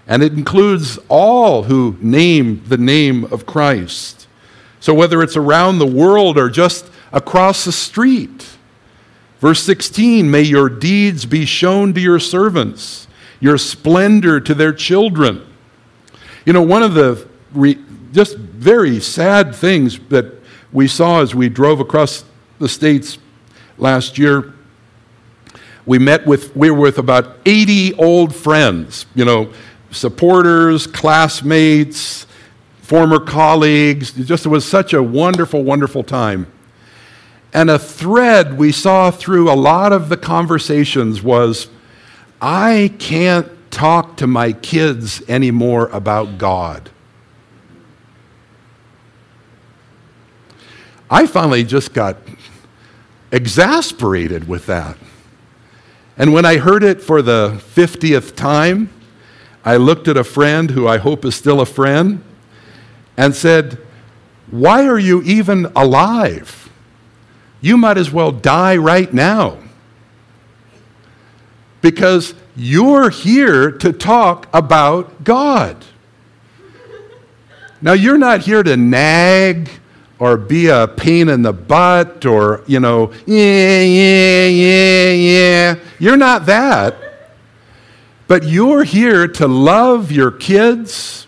And 0.06 0.22
it 0.22 0.34
includes 0.34 0.98
all 1.08 1.64
who 1.64 1.96
name 2.00 2.62
the 2.66 2.76
name 2.76 3.24
of 3.24 3.46
Christ. 3.46 4.28
So 4.78 4.94
whether 4.94 5.22
it's 5.22 5.36
around 5.36 5.78
the 5.78 5.86
world 5.86 6.38
or 6.38 6.48
just 6.48 6.90
across 7.12 7.64
the 7.64 7.72
street. 7.72 8.56
Verse 9.40 9.62
16 9.62 10.30
May 10.30 10.42
your 10.42 10.68
deeds 10.68 11.26
be 11.26 11.44
shown 11.44 11.94
to 11.94 12.00
your 12.00 12.20
servants, 12.20 13.08
your 13.40 13.58
splendor 13.58 14.38
to 14.40 14.54
their 14.54 14.72
children. 14.72 15.46
You 16.44 16.52
know, 16.52 16.62
one 16.62 16.82
of 16.82 16.94
the 16.94 17.26
just 18.16 18.38
very 18.38 18.98
sad 18.98 19.54
things 19.54 19.98
that 20.08 20.24
we 20.72 20.88
saw 20.88 21.20
as 21.20 21.34
we 21.34 21.50
drove 21.50 21.80
across 21.80 22.24
the 22.58 22.66
states 22.66 23.18
last 23.76 24.16
year. 24.16 24.54
We 25.84 25.98
met 25.98 26.26
with 26.26 26.56
we 26.56 26.70
were 26.70 26.80
with 26.80 26.96
about 26.96 27.36
80 27.44 27.92
old 27.94 28.34
friends 28.34 29.04
you 29.14 29.26
know 29.26 29.52
supporters 29.90 30.86
classmates 30.86 32.26
former 32.80 33.20
colleagues. 33.20 34.18
It 34.18 34.24
just 34.24 34.46
was 34.46 34.64
such 34.64 34.94
a 34.94 35.02
wonderful 35.02 35.62
wonderful 35.62 36.02
time. 36.02 36.50
And 37.52 37.68
a 37.68 37.78
thread 37.78 38.56
we 38.56 38.72
saw 38.72 39.10
through 39.10 39.50
a 39.50 39.54
lot 39.54 39.92
of 39.92 40.08
the 40.08 40.16
conversations 40.16 41.22
was 41.22 41.68
i 42.40 42.94
can't 42.98 43.46
talk 43.70 44.16
to 44.16 44.26
my 44.26 44.52
kids 44.52 45.22
anymore 45.28 45.88
about 45.88 46.38
god 46.38 46.90
i 51.10 51.26
finally 51.26 51.64
just 51.64 51.92
got 51.92 52.16
exasperated 53.32 54.48
with 54.48 54.66
that 54.66 54.96
and 56.18 56.32
when 56.32 56.46
I 56.46 56.56
heard 56.56 56.82
it 56.82 57.02
for 57.02 57.20
the 57.20 57.60
50th 57.74 58.34
time, 58.34 58.90
I 59.64 59.76
looked 59.76 60.08
at 60.08 60.16
a 60.16 60.24
friend 60.24 60.70
who 60.70 60.88
I 60.88 60.96
hope 60.98 61.24
is 61.24 61.34
still 61.34 61.60
a 61.60 61.66
friend 61.66 62.22
and 63.16 63.34
said, 63.34 63.78
Why 64.50 64.86
are 64.86 64.98
you 64.98 65.22
even 65.22 65.66
alive? 65.76 66.70
You 67.60 67.76
might 67.76 67.98
as 67.98 68.10
well 68.10 68.32
die 68.32 68.76
right 68.76 69.12
now. 69.12 69.58
Because 71.82 72.34
you're 72.54 73.10
here 73.10 73.70
to 73.70 73.92
talk 73.92 74.48
about 74.54 75.22
God. 75.22 75.84
Now, 77.82 77.92
you're 77.92 78.16
not 78.16 78.40
here 78.40 78.62
to 78.62 78.76
nag 78.76 79.68
or 80.18 80.36
be 80.36 80.68
a 80.68 80.88
pain 80.88 81.28
in 81.28 81.42
the 81.42 81.52
butt 81.52 82.24
or, 82.24 82.62
you 82.66 82.80
know, 82.80 83.12
yeah, 83.26 83.82
yeah, 83.82 84.46
yeah, 84.46 85.10
yeah. 85.10 85.74
You're 85.98 86.16
not 86.16 86.46
that. 86.46 86.96
But 88.26 88.44
you're 88.44 88.84
here 88.84 89.28
to 89.28 89.46
love 89.46 90.10
your 90.10 90.30
kids 90.30 91.26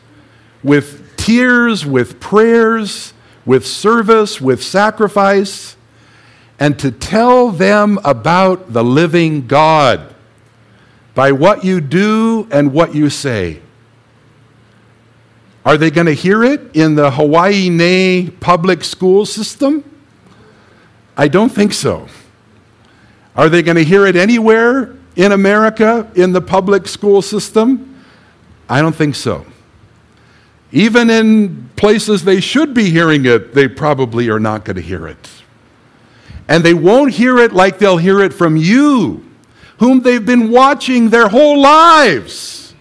with 0.62 1.16
tears, 1.16 1.86
with 1.86 2.18
prayers, 2.18 3.12
with 3.44 3.66
service, 3.66 4.40
with 4.40 4.62
sacrifice, 4.62 5.76
and 6.58 6.78
to 6.78 6.90
tell 6.90 7.50
them 7.50 7.98
about 8.04 8.72
the 8.72 8.82
living 8.82 9.46
God 9.46 10.14
by 11.14 11.32
what 11.32 11.64
you 11.64 11.80
do 11.80 12.48
and 12.50 12.72
what 12.72 12.94
you 12.94 13.10
say. 13.10 13.60
Are 15.68 15.76
they 15.76 15.90
going 15.90 16.06
to 16.06 16.14
hear 16.14 16.44
it 16.44 16.74
in 16.74 16.94
the 16.94 17.10
Hawaii 17.10 17.68
Nei 17.68 18.30
public 18.40 18.82
school 18.82 19.26
system? 19.26 19.84
I 21.14 21.28
don't 21.28 21.50
think 21.50 21.74
so. 21.74 22.08
Are 23.36 23.50
they 23.50 23.62
going 23.62 23.76
to 23.76 23.84
hear 23.84 24.06
it 24.06 24.16
anywhere 24.16 24.96
in 25.14 25.32
America 25.32 26.10
in 26.14 26.32
the 26.32 26.40
public 26.40 26.88
school 26.88 27.20
system? 27.20 28.02
I 28.66 28.80
don't 28.80 28.96
think 28.96 29.14
so. 29.14 29.44
Even 30.72 31.10
in 31.10 31.68
places 31.76 32.24
they 32.24 32.40
should 32.40 32.72
be 32.72 32.88
hearing 32.88 33.26
it, 33.26 33.52
they 33.52 33.68
probably 33.68 34.30
are 34.30 34.40
not 34.40 34.64
going 34.64 34.76
to 34.76 34.82
hear 34.82 35.06
it. 35.06 35.28
And 36.48 36.64
they 36.64 36.72
won't 36.72 37.12
hear 37.12 37.36
it 37.36 37.52
like 37.52 37.78
they'll 37.78 37.98
hear 37.98 38.22
it 38.22 38.32
from 38.32 38.56
you, 38.56 39.22
whom 39.80 40.00
they've 40.00 40.24
been 40.24 40.50
watching 40.50 41.10
their 41.10 41.28
whole 41.28 41.60
lives. 41.60 42.72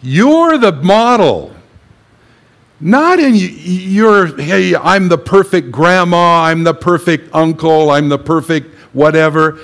You're 0.00 0.58
the 0.58 0.70
model. 0.70 1.56
Not 2.84 3.20
in 3.20 3.34
your, 3.36 4.36
hey, 4.36 4.74
I'm 4.74 5.08
the 5.08 5.16
perfect 5.16 5.70
grandma, 5.70 6.42
I'm 6.42 6.64
the 6.64 6.74
perfect 6.74 7.32
uncle, 7.32 7.92
I'm 7.92 8.08
the 8.08 8.18
perfect 8.18 8.74
whatever. 8.92 9.60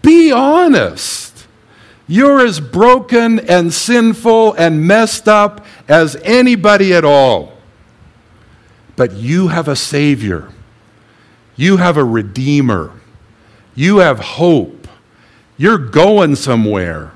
Be 0.00 0.32
honest. 0.32 1.46
You're 2.08 2.40
as 2.40 2.58
broken 2.58 3.40
and 3.40 3.74
sinful 3.74 4.54
and 4.54 4.86
messed 4.86 5.28
up 5.28 5.66
as 5.86 6.16
anybody 6.22 6.94
at 6.94 7.04
all. 7.04 7.52
But 8.96 9.12
you 9.12 9.48
have 9.48 9.68
a 9.68 9.76
Savior, 9.76 10.48
you 11.56 11.76
have 11.76 11.98
a 11.98 12.04
Redeemer, 12.04 12.92
you 13.74 13.98
have 13.98 14.18
hope. 14.18 14.88
You're 15.58 15.78
going 15.78 16.36
somewhere. 16.36 17.12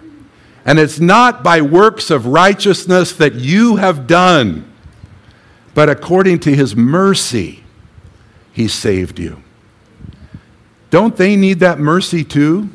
And 0.65 0.79
it's 0.79 0.99
not 0.99 1.43
by 1.43 1.61
works 1.61 2.11
of 2.11 2.27
righteousness 2.27 3.13
that 3.13 3.35
you 3.35 3.77
have 3.77 4.07
done 4.07 4.70
but 5.75 5.89
according 5.89 6.41
to 6.41 6.55
his 6.55 6.75
mercy, 6.75 7.63
he 8.53 8.69
saved 8.69 9.19
you. 9.19 9.43
Don't 10.91 11.17
they 11.17 11.37
need 11.37 11.61
that 11.61 11.79
mercy 11.79 12.25
too? 12.25 12.69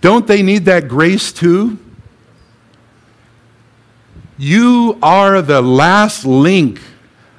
Don't 0.00 0.26
they 0.26 0.42
need 0.42 0.64
that 0.64 0.88
grace 0.88 1.32
too? 1.32 1.78
You 4.38 4.98
are 5.02 5.42
the 5.42 5.60
last 5.60 6.24
link 6.24 6.80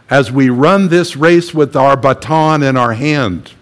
as 0.10 0.32
we 0.32 0.50
run 0.50 0.90
this 0.90 1.16
race 1.16 1.54
with 1.54 1.76
our 1.76 1.96
baton 1.96 2.62
in 2.62 2.76
our 2.76 2.94
hand. 2.94 3.54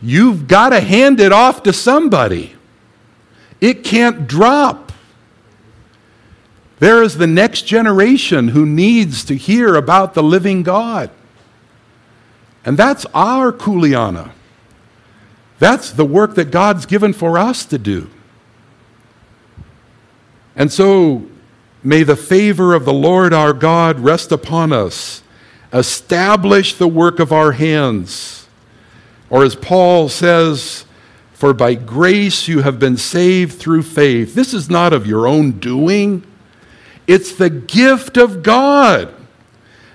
You've 0.00 0.48
got 0.48 0.70
to 0.70 0.80
hand 0.80 1.20
it 1.20 1.32
off 1.32 1.62
to 1.64 1.72
somebody. 1.72 2.54
It 3.60 3.84
can't 3.84 4.26
drop. 4.26 4.89
There 6.80 7.02
is 7.02 7.18
the 7.18 7.26
next 7.26 7.62
generation 7.62 8.48
who 8.48 8.66
needs 8.66 9.22
to 9.26 9.36
hear 9.36 9.76
about 9.76 10.14
the 10.14 10.22
living 10.22 10.62
God. 10.62 11.10
And 12.64 12.76
that's 12.76 13.06
our 13.14 13.52
kuleana. 13.52 14.32
That's 15.58 15.90
the 15.90 16.06
work 16.06 16.34
that 16.36 16.50
God's 16.50 16.86
given 16.86 17.12
for 17.12 17.38
us 17.38 17.66
to 17.66 17.78
do. 17.78 18.08
And 20.56 20.72
so, 20.72 21.26
may 21.84 22.02
the 22.02 22.16
favor 22.16 22.74
of 22.74 22.86
the 22.86 22.94
Lord 22.94 23.34
our 23.34 23.52
God 23.52 24.00
rest 24.00 24.32
upon 24.32 24.72
us, 24.72 25.22
establish 25.74 26.74
the 26.74 26.88
work 26.88 27.20
of 27.20 27.30
our 27.30 27.52
hands. 27.52 28.48
Or 29.28 29.44
as 29.44 29.54
Paul 29.54 30.08
says, 30.08 30.86
for 31.34 31.52
by 31.52 31.74
grace 31.74 32.48
you 32.48 32.62
have 32.62 32.78
been 32.78 32.96
saved 32.96 33.58
through 33.58 33.82
faith. 33.82 34.34
This 34.34 34.54
is 34.54 34.70
not 34.70 34.94
of 34.94 35.06
your 35.06 35.26
own 35.26 35.52
doing. 35.52 36.26
It's 37.06 37.32
the 37.32 37.50
gift 37.50 38.16
of 38.16 38.42
God, 38.42 39.12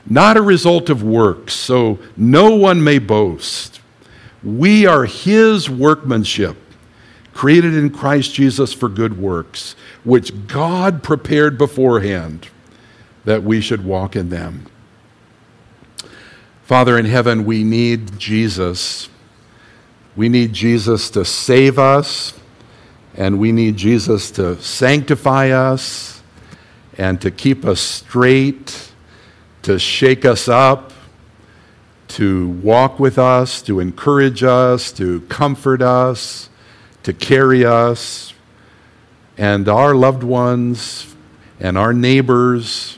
not 0.06 0.38
a 0.38 0.42
result 0.42 0.90
of 0.90 1.04
works, 1.04 1.54
so 1.54 2.00
no 2.18 2.56
one 2.56 2.84
may 2.84 3.00
boast. 3.00 3.80
We 4.44 4.86
are 4.86 5.06
His 5.06 5.70
workmanship, 5.70 6.58
created 7.34 7.74
in 7.74 7.90
Christ 7.90 8.34
Jesus 8.34 8.74
for 8.74 8.90
good 8.90 9.18
works, 9.18 9.76
which 10.04 10.48
God 10.48 11.04
prepared 11.04 11.58
beforehand 11.58 12.50
that 13.24 13.44
we 13.44 13.60
should 13.62 13.84
walk 13.84 14.16
in 14.16 14.30
them. 14.30 14.68
Father 16.64 16.98
in 16.98 17.06
heaven, 17.06 17.46
we 17.46 17.64
need 17.64 18.18
Jesus. 18.20 19.10
We 20.16 20.30
need 20.30 20.54
Jesus 20.54 21.10
to 21.12 21.26
save 21.26 21.78
us, 21.78 22.34
and 23.16 23.40
we 23.40 23.52
need 23.52 23.78
Jesus 23.78 24.32
to 24.32 24.60
sanctify 24.62 25.50
us 25.50 26.15
and 26.98 27.20
to 27.22 27.32
keep 27.32 27.66
us 27.66 27.80
straight, 27.80 28.92
to 29.64 29.78
shake 29.80 30.26
us 30.26 30.48
up, 30.48 30.94
to 32.08 32.50
walk 32.50 33.00
with 33.00 33.18
us, 33.18 33.62
to 33.64 33.80
encourage 33.80 34.44
us, 34.44 34.92
to 34.94 35.22
comfort 35.22 35.82
us, 35.82 36.50
to 37.04 37.14
carry 37.14 37.66
us, 37.66 38.34
and 39.38 39.68
our 39.68 39.96
loved 39.96 40.24
ones, 40.24 41.16
and 41.60 41.78
our 41.78 41.94
neighbors, 41.94 42.98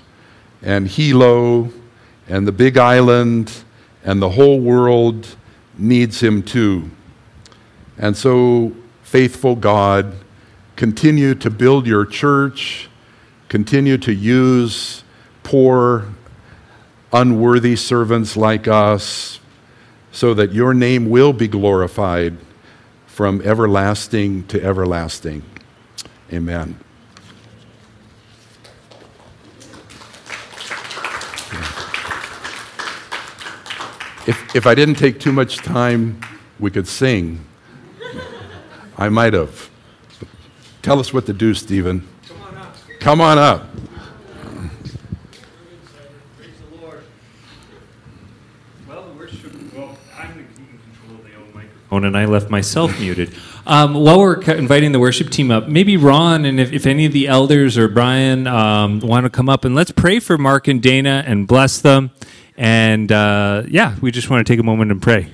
and 0.61 0.87
Hilo, 0.87 1.71
and 2.27 2.47
the 2.47 2.51
Big 2.51 2.77
Island, 2.77 3.51
and 4.03 4.21
the 4.21 4.29
whole 4.29 4.59
world 4.59 5.35
needs 5.77 6.21
him 6.21 6.43
too. 6.43 6.89
And 7.97 8.15
so, 8.15 8.73
faithful 9.03 9.55
God, 9.55 10.13
continue 10.75 11.33
to 11.35 11.49
build 11.49 11.87
your 11.87 12.05
church 12.05 12.89
Continue 13.49 13.97
to 13.99 14.13
use 14.13 15.03
poor, 15.43 16.13
unworthy 17.13 17.75
servants 17.75 18.35
like 18.35 18.67
us 18.67 19.39
so 20.11 20.33
that 20.33 20.51
your 20.51 20.73
name 20.73 21.09
will 21.09 21.31
be 21.31 21.47
glorified 21.47 22.37
from 23.05 23.41
everlasting 23.41 24.45
to 24.47 24.61
everlasting. 24.61 25.43
Amen. 26.33 26.77
If, 34.27 34.55
if 34.57 34.67
I 34.67 34.75
didn't 34.75 34.95
take 34.95 35.21
too 35.21 35.31
much 35.31 35.57
time, 35.57 36.19
we 36.59 36.69
could 36.69 36.87
sing. 36.87 37.45
I 38.97 39.07
might 39.07 39.33
have. 39.33 39.69
Tell 40.81 40.99
us 40.99 41.13
what 41.13 41.25
to 41.27 41.33
do, 41.33 41.53
Stephen. 41.53 42.05
Come 42.99 43.21
on 43.21 43.37
up. 43.37 43.67
Well, 48.87 49.03
the 49.03 49.13
worship. 49.13 49.53
Well, 49.73 49.97
I'm 50.15 50.31
in 50.31 50.45
control 50.45 51.19
of 51.19 51.23
the 51.23 51.35
own 51.35 51.53
microphone, 51.53 52.05
and 52.05 52.17
I 52.17 52.25
left 52.25 52.49
myself 52.49 52.99
muted. 52.99 53.33
Um, 53.65 53.93
while 53.93 54.19
we're 54.19 54.41
inviting 54.41 54.93
the 54.93 54.99
worship 54.99 55.29
team 55.29 55.51
up, 55.51 55.67
maybe 55.67 55.97
Ron 55.97 56.45
and 56.45 56.59
if, 56.59 56.71
if 56.71 56.85
any 56.85 57.05
of 57.05 57.11
the 57.11 57.27
elders 57.27 57.77
or 57.77 57.87
Brian 57.87 58.47
um, 58.47 58.99
want 59.01 59.25
to 59.25 59.29
come 59.29 59.49
up 59.49 59.65
and 59.65 59.75
let's 59.75 59.91
pray 59.91 60.19
for 60.19 60.37
Mark 60.37 60.67
and 60.67 60.81
Dana 60.81 61.23
and 61.27 61.47
bless 61.47 61.81
them. 61.81 62.11
And 62.55 63.11
uh, 63.11 63.63
yeah, 63.67 63.95
we 64.01 64.11
just 64.11 64.29
want 64.29 64.45
to 64.45 64.51
take 64.51 64.59
a 64.59 64.63
moment 64.63 64.91
and 64.91 65.01
pray. 65.01 65.29